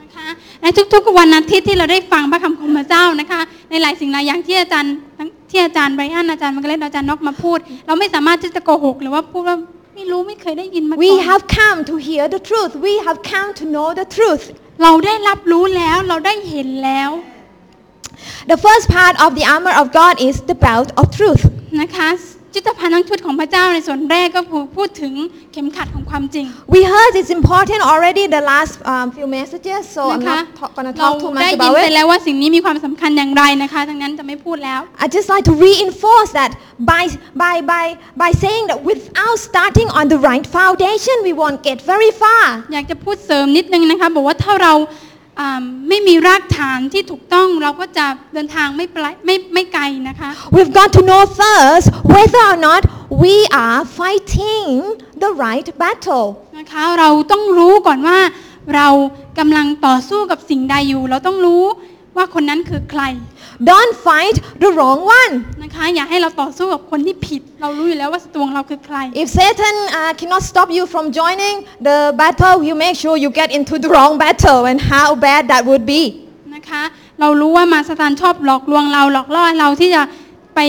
[0.02, 0.28] นะคะ
[0.62, 3.40] ในทุกๆวันอาทิตย์ที่เราได้ฟังพระคำของพระเจ้านะคะ
[3.70, 4.94] ในหลายสิ่งหลายอย่างที่อาจารย์
[5.50, 9.56] ที่อาจารย์ไบรอันอาจารย์มังกรเลตอาจารย์นกมาพูด เราไม่สามารถที่จะโกหกหรือว่าพูดว่า
[9.94, 12.72] ไม่รู้ไม่เคยได้ยินมาก่ We อน have come to hear the truth.
[12.88, 14.44] We have come to know the truth.
[14.82, 17.10] เราได้รับรู้แล้วเราได้เห็นแล้ว
[18.51, 21.43] The first part of the armor of God is the belt of truth.
[21.81, 22.09] นะคะ
[22.55, 25.13] จิตภัณฑ์ทั้งชุดของพระเจ้าในส่วนแรกก็คือพูดถึง
[25.53, 26.45] เข็มขัดของความจริง
[26.75, 30.71] We heard it's important already the last um, few messages, so I'm นะคะ not ta-
[30.77, 31.93] gonna เรา talk too ได้ much ยิน about ไป it.
[31.95, 36.51] แล้วว่าสิ่งนี้มีความสำคัญอย่างไรนะคะดังนั้นจะไม่พูดแล้ว I just like to reinforce that
[36.91, 37.03] by,
[37.43, 37.85] by, by,
[38.23, 42.43] by saying that without starting on the right foundation, we won't get very far.
[42.73, 44.95] อยากจะพูดเสริมนิดนึงนะคะบอกว่าถ้าเราอ่า
[45.88, 52.82] ไม่มีรากฐานที่ถูกต้องเราก็จะเดินทางไม่ไกลไม่ไม่ไกลนะคะ We've got to know first whether or not
[53.22, 54.66] we are fighting
[55.22, 56.26] the right battle.
[56.58, 58.18] นะคะเราต้องรู้ก่อนว่า
[58.76, 58.88] เรา
[59.38, 61.64] กำลังต่อสู้กับสิ่งใดอยู่ เราต้องรู้
[62.16, 63.02] ว่าคนนั้นคือใคร
[63.70, 65.32] Don't fight the wrong one.
[65.62, 71.56] นะคะอย่าให้เราต่อสู้กับคนที่ผิด เรารู้อยู่แล้วว่าศัตรูของเราคือใคร If Satan uh, cannot stop you from joining
[71.88, 75.62] the battle, you make sure you get into the wrong battle and how bad that
[75.70, 76.02] would be.
[76.54, 76.82] นะคะ
[77.20, 80.02] เรารู้ว่ามาสตานชอบหลอกลวงเราหลอกล่อเราที่จะ
[80.54, 80.60] ไป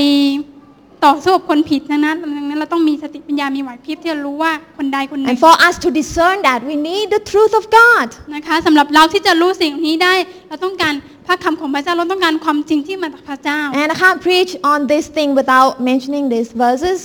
[1.05, 8.07] ต่อสู้กับคนผิดนะนะดังนั้นเราต้องมีสติปัญญา มีไหวพริบที่จะรู้ว่าคนใดคนหนึ่ And ง for us to discern that, we need the truth of God.
[8.35, 10.13] นะคะสำหรับเราที่จะรู้สิ่งนี้ได้
[10.47, 10.93] เราต้องการ
[11.26, 16.98] พระคำของพระเจ้าเราต้องการความจริงที่มาจากพระเจ้า And I can't preach on this thing without mentioning these verses.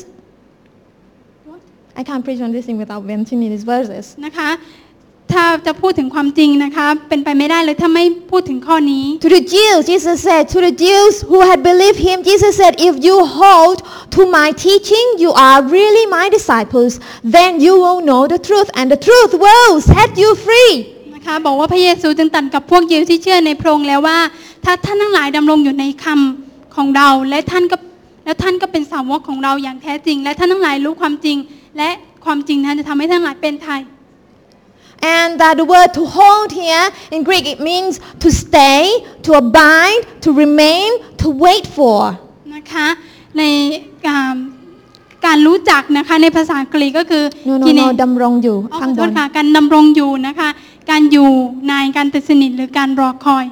[2.01, 4.05] I can't preach on this thing without mentioning these verses.
[4.25, 4.49] นะคะ
[5.33, 12.95] ถ้าจะพูดถึงความจริงนะคะเป็นไปไม่ได้เลยถ้าไม่พูดถึงข้อนี้ To the Jews, Jesus said, to the Jews who had believed him, Jesus said, if
[13.07, 13.77] you hold
[14.15, 16.91] to my teaching, you are really my disciples.
[17.37, 20.73] Then you will know the truth, and the truth will set you free.
[21.28, 24.18] นะคะบอกว่าพระเยซูจึงตรัสกับพวกยิวที่เชื่อในพระองค์แล้วว่า
[24.64, 27.76] ถ้าท่านทั้งหลายดำรงอยู่ในคำของเรา และท่านก็
[28.24, 31.36] แล้วท่านก็เป็นสาวกของเราอย่างแท้จริง และท่านทั้งหลายรู้ความจริง
[31.78, 31.90] และ
[32.24, 33.82] ความจริงนั้นจะทำให้ท่านทั้งหลายเป็นไทย
[35.18, 38.82] And uh, the word to hold here in Greek, it means to stay,
[39.26, 40.88] to abide, to remain,
[41.22, 42.00] to wait for.
[42.54, 42.88] นะคะ
[43.38, 43.42] ใน
[44.06, 44.34] อ่า
[45.26, 50.48] การรู้จักนะคะในภาษาอังกฤษก็คือ No, no, ที่ใน no, ดำรงอยู่อ๋อขข้าองโทบษนค่ะการดำรงอยู่นะคะ
[50.90, 51.30] การอยู่
[51.68, 53.46] ในการติดสนิทหรือการรอคอย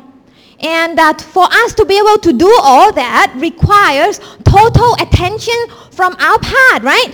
[0.77, 4.15] And that for us to be able to do all that requires
[4.57, 5.59] total attention
[5.99, 7.13] from our part, right?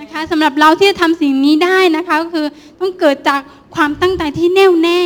[0.00, 2.46] นะคะสำหรับเราที่จะทำสิ่งนี้ได้นะคะก็คือ
[2.80, 3.40] ต้องเกิดจาก
[3.76, 5.00] ความตั้งใจที่แน่วแน่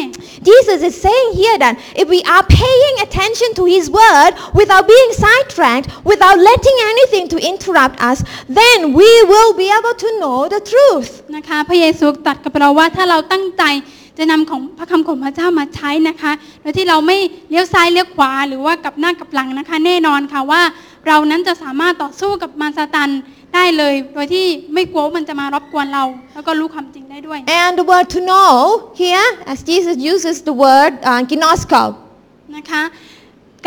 [0.49, 5.11] Jesus is saying here that if we are paying attention to His word without being
[5.25, 8.19] sidetracked, without letting anything to interrupt us,
[8.61, 11.11] then we will be able to know the truth.
[11.37, 13.65] นะคะพระเยซูตรัสกับเราว่าถ้าเราตั้งใจ
[14.19, 17.17] จะนำของพระคำของพระเจ้ามาใช้นะคะ โดยที่เราไม่
[17.51, 20.63] เลี้ยวซ้ายเลี้ยวขวา หรือว่ากลับหน้ากลับหลังนะคะ แน่นอนค่ะว่า
[21.07, 23.11] เรานั้นจะสามารถต่อสู้กับมารซาตัน
[23.55, 26.05] ได้เลย โดยที่ไม่กลัวว่ามันจะมารบกวนเรา
[26.35, 28.51] แล้วก็รู้ความจริงได้ด้วย And the word to know
[29.03, 31.83] here, as Jesus uses the word uh, ginosko,
[32.57, 32.83] นะคะ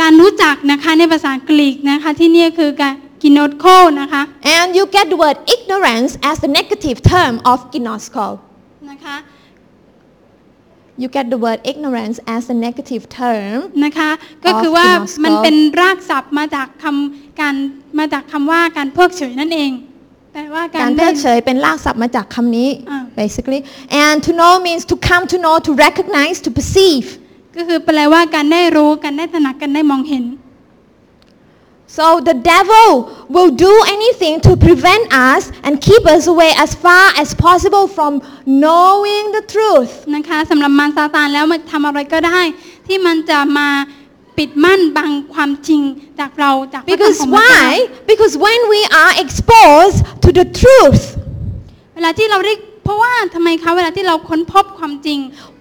[0.01, 2.93] การรู้จักนะคะในภาษากรีกนะคะที่นี่คือการ
[3.23, 3.65] กินโนโค
[4.01, 4.21] นะคะ
[4.55, 8.25] and you get the word ignorance as the negative term of ginosko.
[8.91, 9.15] นะคะ
[11.01, 14.11] You get the word ignorance as a negative term นะคะ
[14.45, 17.55] ก็คือว่า Of มัน gnosko เป็นรากศัพท์มาจากคำการ
[17.99, 19.71] มาจากคำว่าการเพิกเฉยนั่นเอง
[20.33, 23.59] แปลว่าการการเพิกเฉยเป็นรากศัพท์มาจากคำนี้อ่า basically
[24.03, 27.07] and to know means to come to know to recognize to perceive
[27.55, 30.23] ก็คือแปลว่าการได้รู้การได้ตระหนักการได้มองเห็น
[31.96, 32.88] so the devil
[33.34, 38.12] will do anything to prevent us and keep us away as far as possible from
[38.62, 42.40] knowing the truth นะคะสำหรับมารซาตานแล้วมันทำอะไรก็ได้
[42.86, 43.68] ที่มันจะมา
[44.38, 45.82] ปิดมั่นบังความจริง
[46.20, 47.70] จากเราจากพระคำ because ของพระเจ้า why
[48.10, 51.02] because when we are exposed to the truth
[51.94, 55.18] เวลาที่เราได้เพราะว่าทำไมคะเวลาที่เราค้นพบความจริง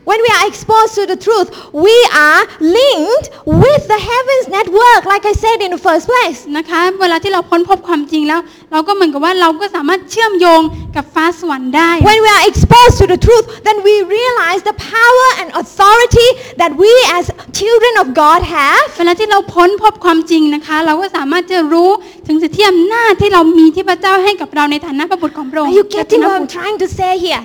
[0.09, 1.47] When we are exposed to the truth,
[1.85, 1.95] we
[2.27, 2.41] are
[2.79, 3.25] linked
[3.63, 6.39] with the heavens network, like I said in the first place.
[6.57, 8.39] นะคะเวลาที่เราค้นพบความจริงแล้ว
[8.71, 10.61] เราก็เหมือนกับว่าเราก็สามารถเชื่อมโยง
[10.95, 16.29] กับฟ้าสวรรค์ได้ When we are exposed to the truth, then we realize the power and authority
[16.61, 17.25] that we as
[17.61, 18.85] children of God have.
[18.99, 21.89] เวลาที่เราพ้นพบความจริงนะคะ เราก็สามารถจะรู้
[22.27, 27.43] ถึงสิทธิอำนาจที่เรามีที่พระเจ้าให้กับเราในฐานะพระบุตรของพระอง Are ค์ you getting what I'm trying to say here?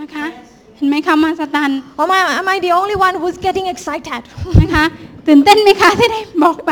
[0.00, 0.49] นะคะ เห็น
[0.89, 4.21] ไหมคะมาสตัน Or am I, am I the only one who's getting excited?
[4.61, 4.83] นะคะ
[5.27, 6.71] ตื่นเต้นไหมคะที่ได้บอกไป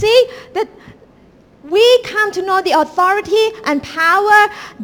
[0.00, 0.18] See
[0.56, 0.68] that
[1.74, 4.40] we come to know the authority and power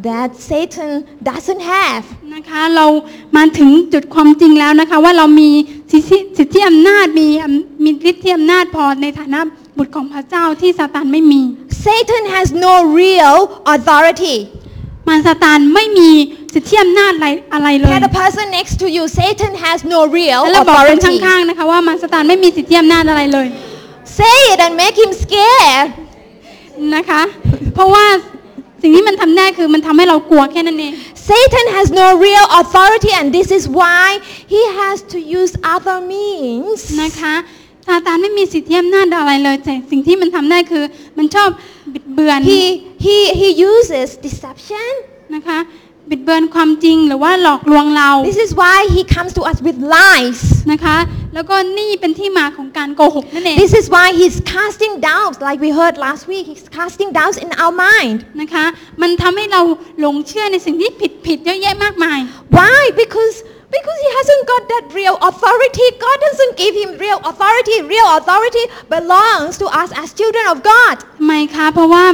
[0.09, 0.91] that Satan
[1.31, 2.05] doesn't have.
[2.35, 2.87] นะคะเรา
[3.37, 5.51] มาถึงจุดความจริงแล้วนะคะ ว่าเรามี
[5.93, 9.41] สิทธิสิทธิอำนาจมีอำมีฤทธิอำนาจพอในฐานะ
[9.79, 11.43] บุตรของพระเจ้าที่ซาตานไม่มี
[11.85, 13.37] Satan has no real
[13.75, 14.37] authority.
[15.09, 16.11] มารซาตานไม่มี
[16.55, 21.15] สิทธิอำนาจอะไรอะไรเลย Tell the person next to you, Satan has no real แล้วเราบอกคน authority.
[21.27, 23.47] ข้างๆนะคะว่ามารซาตานไม่มีสิทธิอำนาจอะไรเลย
[24.19, 25.89] Say it and make him scared.
[26.95, 27.23] นะคะ
[27.75, 28.07] เพราะว่า
[28.83, 30.93] สิ่งที่มันทำได้คือมันทำให้เรากลัวแค่นั้นเอง
[31.31, 34.07] Satan has no real authority and this is why
[34.55, 36.81] he has to use other means.
[37.03, 37.35] นะคะ
[37.89, 40.85] ซาตานไม่มีสิทธิอำนาจอะไรเลยแต่สิ่งที่มันทำได้คือ
[41.19, 41.49] มันชอบ
[41.93, 42.61] บิดเบือน He,
[43.06, 44.92] he, he uses deception.
[45.36, 45.60] นะคะ
[46.10, 50.42] บิดเบือนความจริงหรือว่าหลอกลวงเรา This is why he comes to us with lies.
[50.72, 50.98] นะคะ
[51.34, 56.46] แล้วก็นี่เป็นที่มาของการโกหกนั่นเอง This is why he's casting doubts, like we heard last week.
[56.52, 58.18] He's casting doubts in our mind.
[58.42, 58.66] นะคะ
[59.02, 59.62] มันทำให้เรา
[60.02, 62.20] หลงเชื่อในสิ่งที่ผิดผิดๆเยอะแยะมากมาย
[62.58, 62.80] Why?
[63.02, 63.36] Because
[63.76, 65.88] because he hasn't got that real authority.
[66.06, 67.78] God doesn't give him real authority.
[67.96, 68.64] Real authority
[68.96, 70.96] belongs to us as children of God.
[71.18, 72.06] ทำไมคะ เพราะว่า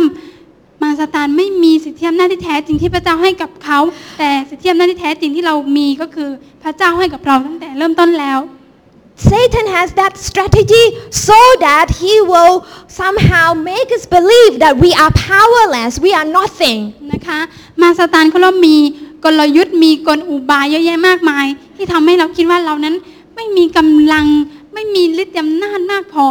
[0.82, 3.78] มารซาตานไม่มีสิทธิอำนาจที่แท้จริงที่พระเจ้าให้กับเขา
[4.18, 6.28] แต่สิทธิอำนาจที่แท้จริงที่เรามีก็คือ
[6.62, 8.40] พระเจ้าให้กับเราตั้งแต่เริ่มต้นแล้ว
[9.30, 10.84] Satan has that strategy
[11.28, 12.56] so that he will
[13.00, 16.78] somehow make us believe that we are powerless, we are nothing.
[17.12, 17.38] นะคะ
[17.80, 18.76] มารซาตานเขาเริ่มมี
[19.24, 22.94] กลยุทธ์มีกลอุบายเยอะแยะมากมาย ที่ทำให้เราคิดว่าเรานั้น
[23.34, 24.26] ไม่มีกำลัง
[24.73, 26.27] ไม่มีฤทธิ์อำนาจมากพอ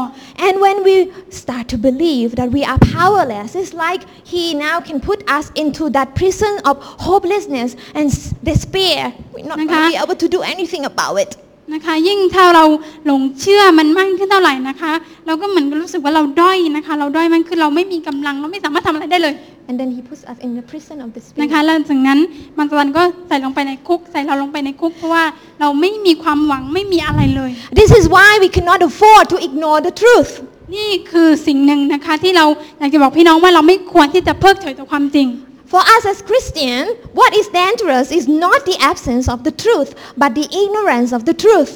[0.46, 0.96] And when we
[1.42, 5.84] start to believe that we are powerless, it's like he now can put us into
[5.96, 6.74] that prison of
[7.08, 9.00] hopelessness and s- despair.
[9.34, 11.32] We're not going toนะคะ be able to do anything about it.
[11.73, 12.65] นะคะ ยิ่งถ้าเรา
[13.05, 14.93] หลงเชื่อมันมากขึ้นเท่าไหร่นะคะ
[15.27, 19.33] เราก็เหมือนกับรู้สึกว่าเราด้อยนะคะ เราด้อยมันคือเราไม่มีกำลังเราไม่สามารถทำอะไรได้เลย
[19.69, 21.49] And then he puts us in the prison of the นะ spirit.
[21.53, 22.19] คะแล้วจากนั้น
[22.57, 25.23] มันตะวันก็ใส่ลงไปในคุก ใส่เราลงไปในคุกเพราะว่า
[25.61, 30.31] เราไม่มีความหวังไม่มีอะไรเลย This is why we cannot afford to ignore the truth.
[30.75, 32.45] นี่คือสิ่งหนึ่งนะคะที่เรา
[32.79, 35.27] อยากจะบอกพี่น้องว่าเราไม่ควรที่จะเพิกเฉยต่อความจริง
[35.72, 36.82] For us as Christian,
[37.20, 39.90] what is dangerous is not the absence of the truth,
[40.22, 41.74] but the ignorance of the truth.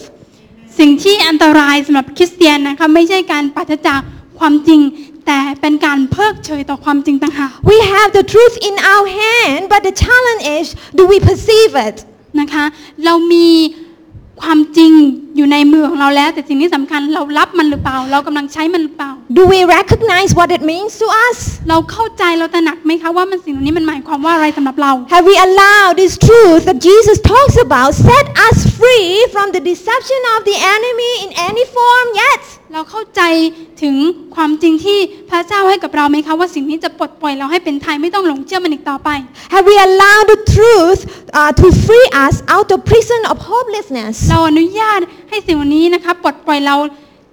[0.78, 4.00] สิ่งที่อันตรายสำหรับคริสเตียนนะคะไม่ใช่การปราศจาก
[4.38, 4.80] ความจริง
[5.26, 10.66] แต่เป็นการเพิกเฉยต่อความจริงต่างหาก We have the truth in our hand, but the challenge is,
[10.98, 11.96] do we perceive it?
[12.40, 12.64] นะคะ
[13.04, 13.48] เรามี
[14.42, 14.92] ความจริง
[15.37, 21.37] อยู่ในมือของเราแล้ว แต่สิ่งที่สำคัญเรารับมันหรือเปล่า เรากำลังใช้มันหรือเปล่า Do we recognize what it means to us?
[21.69, 29.61] เราเข้าใจเราตระหนักไหมคะว่ามันสิ่งเหล่านี้มันหมายความว่าอะไรสำหรับเรา Have we allowed this truth that Jesus talks about set us free from the
[29.71, 32.43] deception of the enemy in any form yet?
[32.73, 33.21] เราเข้าใจ
[33.81, 33.95] ถึง
[34.35, 39.09] ความจริงที่พระเจ้าให้กับเราไหมคะว่าสิ่งนี้จะปลดปล่อยเราให้เป็นไทยไม่ต้องหลงเชื่อมันอีกต่อไป
[39.53, 41.01] Have we allowed the truth
[41.39, 44.15] uh, to free us out of prison of hopelessness?
[44.29, 44.99] เราอนุญาต
[45.33, 46.75] ให้สิ่งนี้นะคะปลดปล่อยเรา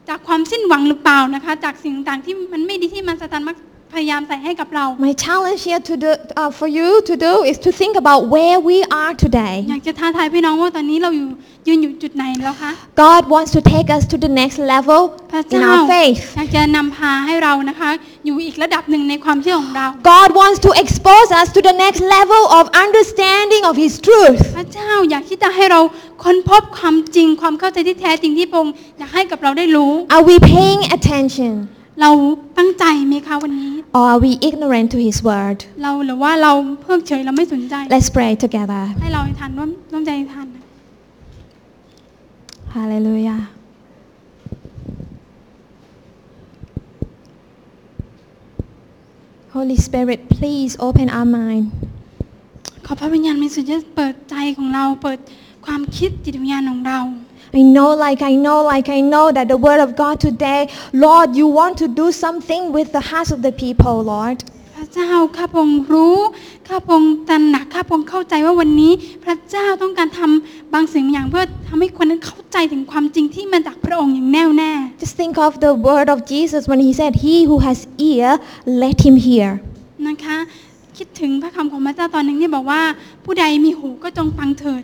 [0.08, 3.56] จากความสิ้นหวังหรือเปล่านะคะ จากสิ่งต่างๆที่มันไม่ดีที่มันสตานมัก
[3.94, 6.10] พยายามใส่ให้กับเรา My challenge here to do,
[6.40, 9.54] uh, for you to do is to think about where we are today.
[9.70, 11.28] อยากจะท้าทายพี่น้องว่าตอนนี้เราอยู่
[11.68, 12.70] ยืนอยู่จุดไหนแล้วคะ
[13.04, 15.00] God wants to take us to the next level
[15.32, 16.22] พระ in เจ้า our faith.
[16.36, 17.90] อยากจะนำพาให้เรานะคะ
[18.26, 24.40] อยู่อีกระดับหนึ่งในความเชื่อของเรา God wants to expose us to the next level of understanding of His truth.
[24.58, 25.80] พระเจ้าอยากที่จะให้เรา
[26.24, 31.52] ค้นพบความจริงความเข้าใจที่แท้จริงที่พระองค์อยากให้กับเราได้รู้ Are we paying attention
[32.00, 32.10] เรา
[32.58, 35.58] ตั้งใจไหมคะวันนี้ or are we ignorant to His word?
[35.82, 38.82] เราหรือว่าเราเพิกเฉยเราไม่สนใจ Let's pray together.
[39.00, 40.64] ให้เราให้ทานร่วมร่วมใจให้ทานนะ
[42.76, 43.40] Hallelujah.
[49.54, 51.64] Holy Spirit, please open our mind.
[52.84, 55.18] ขอพระวิญญาณบริสุทธิ์จะเปิดใจของเราเปิด
[55.66, 57.00] ความคิดจิตวิญญาณของเรา
[57.52, 61.34] I know, like I know, like I know that the word of God today, Lord,
[61.34, 64.38] you want to do something with the hearts of the people, Lord.
[64.76, 66.16] พระเจ้าข้าพระองค์รู้
[66.68, 68.92] ข้าพระองค์ตระหนักข้าพระองค์เข้าใจว่าวันนี้
[69.24, 74.72] พระเจ้าต้องการทำบางสิ่งบางอย่างเพื่อทำให้คนนั้นเข้าใจถึงความจริงที่มาจากพระองค์อย่างแน่วแน่
[75.02, 77.78] Just think of the word of Jesus when he said, He who has
[78.10, 78.28] ear,
[78.82, 79.48] let him hear.
[80.08, 80.38] นะคะ
[80.98, 82.82] คิดถึงพระคำของพระเจ้าตอนหนึ่งที่บอกว่า
[83.24, 84.82] ผู้ใดมีหูก็จงฟังเถิด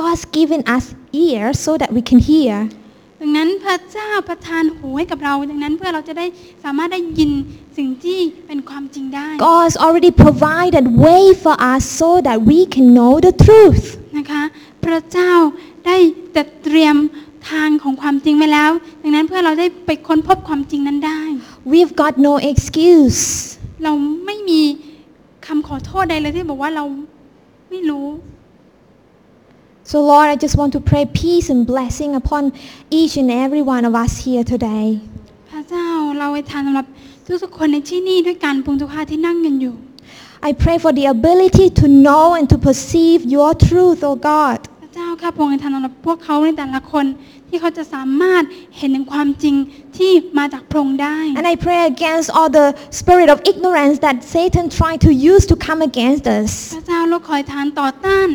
[0.00, 2.56] God's given us ears so that we can hear.
[3.20, 6.26] ดังนั้นพระเจ้าประทานหูให้กับเรา ดังนั้นเพื่อเราจะได้
[6.64, 7.30] สามารถได้ยิน
[7.76, 13.84] สิ่งที่เป็นความจริงได้ God's already provided way for us so that we can know the truth.
[14.18, 14.42] นะคะ
[14.84, 15.32] พระเจ้า
[15.86, 15.96] ได้
[16.36, 16.96] จัดเตรียม
[17.50, 18.72] ทางของความจริงไว้แล้ว
[19.02, 21.20] ดังนั้นเพื่อเราได้ไปค้นพบความจริงนั้นได้
[21.72, 23.22] We've got no excuse.
[23.84, 23.92] เรา
[24.26, 24.60] ไม่มี
[25.46, 26.84] คำขอโทษใดเลยที่บอกว่าเรา
[27.70, 28.06] ไม่รู้
[29.91, 32.43] So, Lord, I just want to pray peace and blessing upon
[32.89, 34.87] each and every one of us here today.
[35.51, 35.87] พระเจ้า
[36.17, 36.87] เราไว้ทานสำหรับ
[37.43, 39.75] ทุกๆคนในที่นี่ด้วยกันพุงทุกท่าที่นั่งกันอยู่
[40.49, 44.59] I pray for the ability to know and to perceive your truth, oh God.
[44.81, 47.05] พระเจ้าข้าพระองค์ไว้ทานสำหรับพวกเขาในแต่ละคน
[47.49, 48.43] ที่เขาจะสามารถ
[48.77, 49.55] เห็นถึงความจริง
[49.97, 52.67] ที่มาจากพระองค์ได้ And I pray against all the
[52.99, 56.51] spirit of ignorance that Satan tried to use to come against us.
[56.75, 58.27] พระเจ้าเราคอยทานต่อต้าน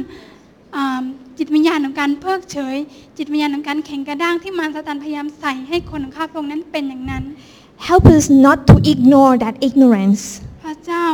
[0.77, 1.03] อ่า
[1.38, 2.76] จิตวิญญาณของการเพิกเฉย
[3.18, 7.24] จิตวิญญาณของการแข็งกระด้างที่มารซาตานพยายามใส่ให้คนของข้าพระองค์นั้นเป็นอย่างนั้น
[7.90, 10.22] Help us not to ignore that ignorance.
[10.64, 11.06] พระเจ้า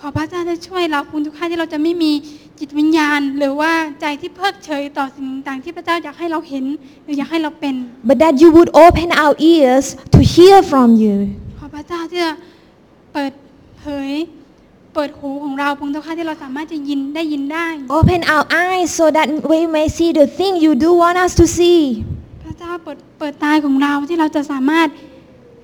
[0.00, 2.12] ขอพระเจ้าจะช่วยเราคุณทุกท่านที่เราจะไม่มี
[2.58, 6.64] จิตวิญญาณ หรือว่าใจที่เพิกเฉยต่อสิ่งต่างๆที่พระเจ้าอยากให้เราเห็น
[7.04, 7.74] หรืออยากให้เราเป็น
[8.10, 11.16] But that you would open our ears to hear from you.
[11.58, 12.32] ขอพระเจ้าที่จะ
[13.12, 13.32] เปิด
[13.78, 14.10] เผย
[14.96, 17.66] เปิดหูของเราคุณทุกท่านที่เราสามารถจะยินได้ยินได้
[17.98, 21.44] Open our eyes so that we may see the thing you do want us to
[21.58, 21.80] see.
[22.44, 24.88] พระเจ้าเปิดเปิดตาของเราที่เราจะสามารถ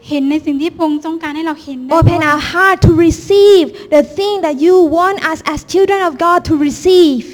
[0.08, 3.64] เห็นในสิ่งที่พระองค์ต้องการให้เราเห็นได้ Open ด้วย our heart to receive
[3.94, 7.24] the thing that you want us as children of God to receive.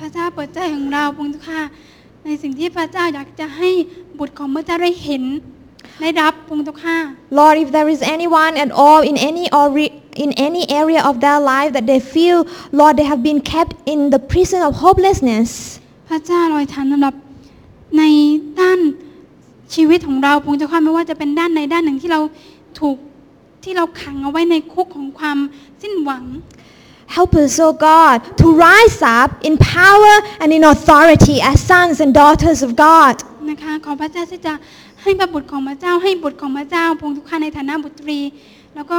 [0.00, 1.66] พระเจ้าเปิดใจของเราพระองค์ทุกท่าน
[2.24, 3.70] ในสิ่งที่พระเจ้าอยากจะให้
[4.18, 5.22] บุตรของพระเจ้าได้เห็น
[6.01, 7.05] ได้รับพระองค์ทุกท่าน
[7.39, 9.65] Lord, if there is anyone at all in any or
[10.25, 12.37] in any area of their life that they feel,
[12.79, 15.49] Lord, they have been kept in the prison of hopelessness.
[16.09, 17.15] พระเจ้าลอยฐานสำหรับ
[17.97, 18.03] ใน
[18.59, 18.79] ด้าน
[19.75, 22.21] ชีวิตของเราพระองค์เจ้าข้าไม่ว่าจะเป็นด้านในด้านหนึ่งที่เรา
[22.79, 22.97] ถูก
[23.63, 25.37] ที่เราขังเอาไว้ในคุกของความ
[25.81, 26.25] สิ้นหวัง
[27.17, 32.11] Help us, oh God, to rise up in power and in authority as sons and
[32.21, 33.15] daughters of God.
[33.49, 34.53] นะคะขอพระเจ้าที่จะ
[35.02, 38.20] ให้พระบุตรของพระเจ้า ให้บุตรของพระเจ้าพระองค์ทุกข้าในฐานะบุตรี
[38.74, 38.98] แล้วก็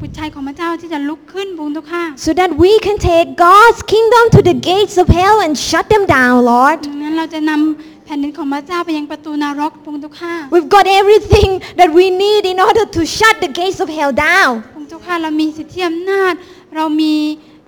[0.00, 5.86] บุตรชายของพระเจ้าที่จะลุกขึ้นพระองค์ทุกข้า So that we can take God's kingdom to the gates of hell and shut
[5.92, 6.76] them down, Lord.
[6.86, 14.12] ดังนั้นเราจะนำแผ่นดินของพระเจ้าไปยังประตูนรกพระองค์ทุกข้า We've got everything that we need in order to shut the gates of hell
[14.28, 14.52] down.
[14.64, 16.34] พระองค์ทุกข้าเรามีสิทธิอำนาจ
[16.76, 17.14] เรามี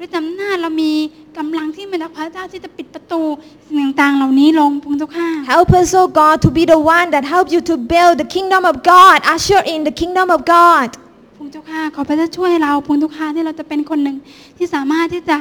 [0.04, 0.92] ฤทธิ์อำนาจเรามี
[1.38, 3.22] กำลังที่มาจากพระเจ้าที่จะปิดประตู
[3.66, 8.62] สิ่งต่างๆเหล่านี้ลงพระองค์ทุกข้า Help us, oh God, to be the one that helps you to build the kingdom
[8.70, 10.88] of God, usher in the kingdom of God.
[11.36, 14.16] พระองค์เจ้าข้าขอพระเจ้าช่วยเราพระองค์ทุกข้าที่เราจะเป็นคนหนึ่ง
[14.56, 15.36] ที่สามารถที่จะ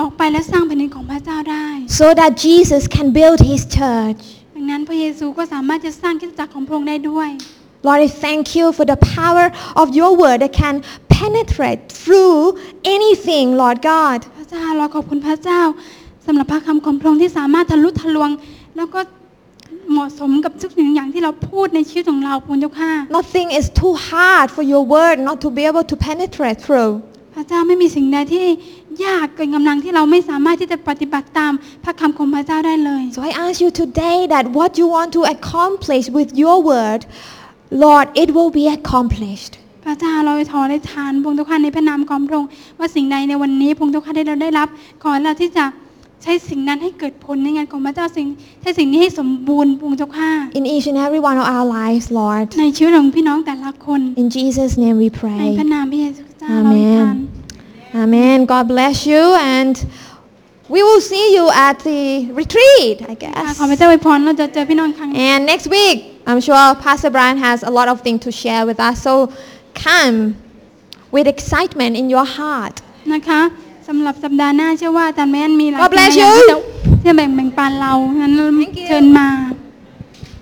[0.00, 1.66] ออกไปและสร้างแผ่นดินของพระเจ้าได้
[2.00, 4.22] So that Jesus can build his church.
[4.54, 7.30] ดังนั้นพระเยซูก็สามารถจะสร้างคริสตจักรของพระองค์ได้ด้วย
[7.86, 9.46] Lord, I thank you for the power
[9.82, 10.74] of your word that can
[11.24, 12.38] penetrate through
[12.96, 14.18] anything, Lord God.
[14.38, 15.60] พระเจ้าเราขอบคุณพระเจ้า
[16.26, 18.30] สำหรับพระคำของพระองค์ที่สามารถทะลุทะลวง
[18.76, 19.00] แล้วก็
[19.92, 26.92] เหมาะสมกับทุกสิ่งอย่างที่เราพูดในชีวิตของเราพระองค์เจ้าข้า Nothing is too hard for your word not to be able to penetrate through.
[27.34, 28.46] พระเจ้าไม่มีสิ่งใดที่
[29.04, 31.52] ยากเกินกำลังที่เราไม่สามารถที่จะปฏิบัติตาม
[31.84, 37.00] พระคำของพระเจ้าได้เลย So I ask you today that what you want to accomplish with your word,
[37.84, 39.52] Lord, it will be accomplished.
[39.84, 44.68] พระเจ้าเราไปถอได้ทานพระองค์ทุกท่านในพระนามของพระองค์ว่าสิ่งใดในวันนี้พระองค์ทุกท่านได้เราได้รับ
[45.02, 45.64] ขอให้เราที่จะ
[46.22, 48.26] ใช้สิ่งนั้นให้เกิดผลในงานของพระเจ้าสิ่ง
[48.60, 52.46] ใช้สิ่งนี้ให้สมบูรณ์พระองค์เจ้าข้า In each and every one of our lives, Lord.
[52.60, 55.46] ในชีวิตของพี่น้องแต่ละคน In Jesus' name we ใน pray.
[55.60, 57.16] พระนามพระเยซูคริสต์เจ้าเราไปทาน
[58.02, 58.38] Amen.
[58.52, 59.22] God bless you
[59.56, 59.74] and
[60.74, 62.02] we will see you at the
[62.40, 63.56] retreat, I ค่ะ guess.
[63.58, 65.96] ขอพระเจ้าอวยพรเราจะเจอพี่น้องอีกครั้ง And next week,
[66.28, 68.96] I'm sure Pastor Brian has a lot of things to share with us.
[69.06, 69.12] So
[69.86, 70.16] come
[71.14, 72.76] with excitement in your heart.
[73.12, 73.40] นะคะ
[73.88, 79.28] สำหรับสัปดาห์หน้าเชื่อว่าอาจารย์แม่นมีหลาย God bless สิ่งหลายอย่าง you ที่จะที่จะแบ่งแบ่งปันเรางั้น Thank you เชิญมา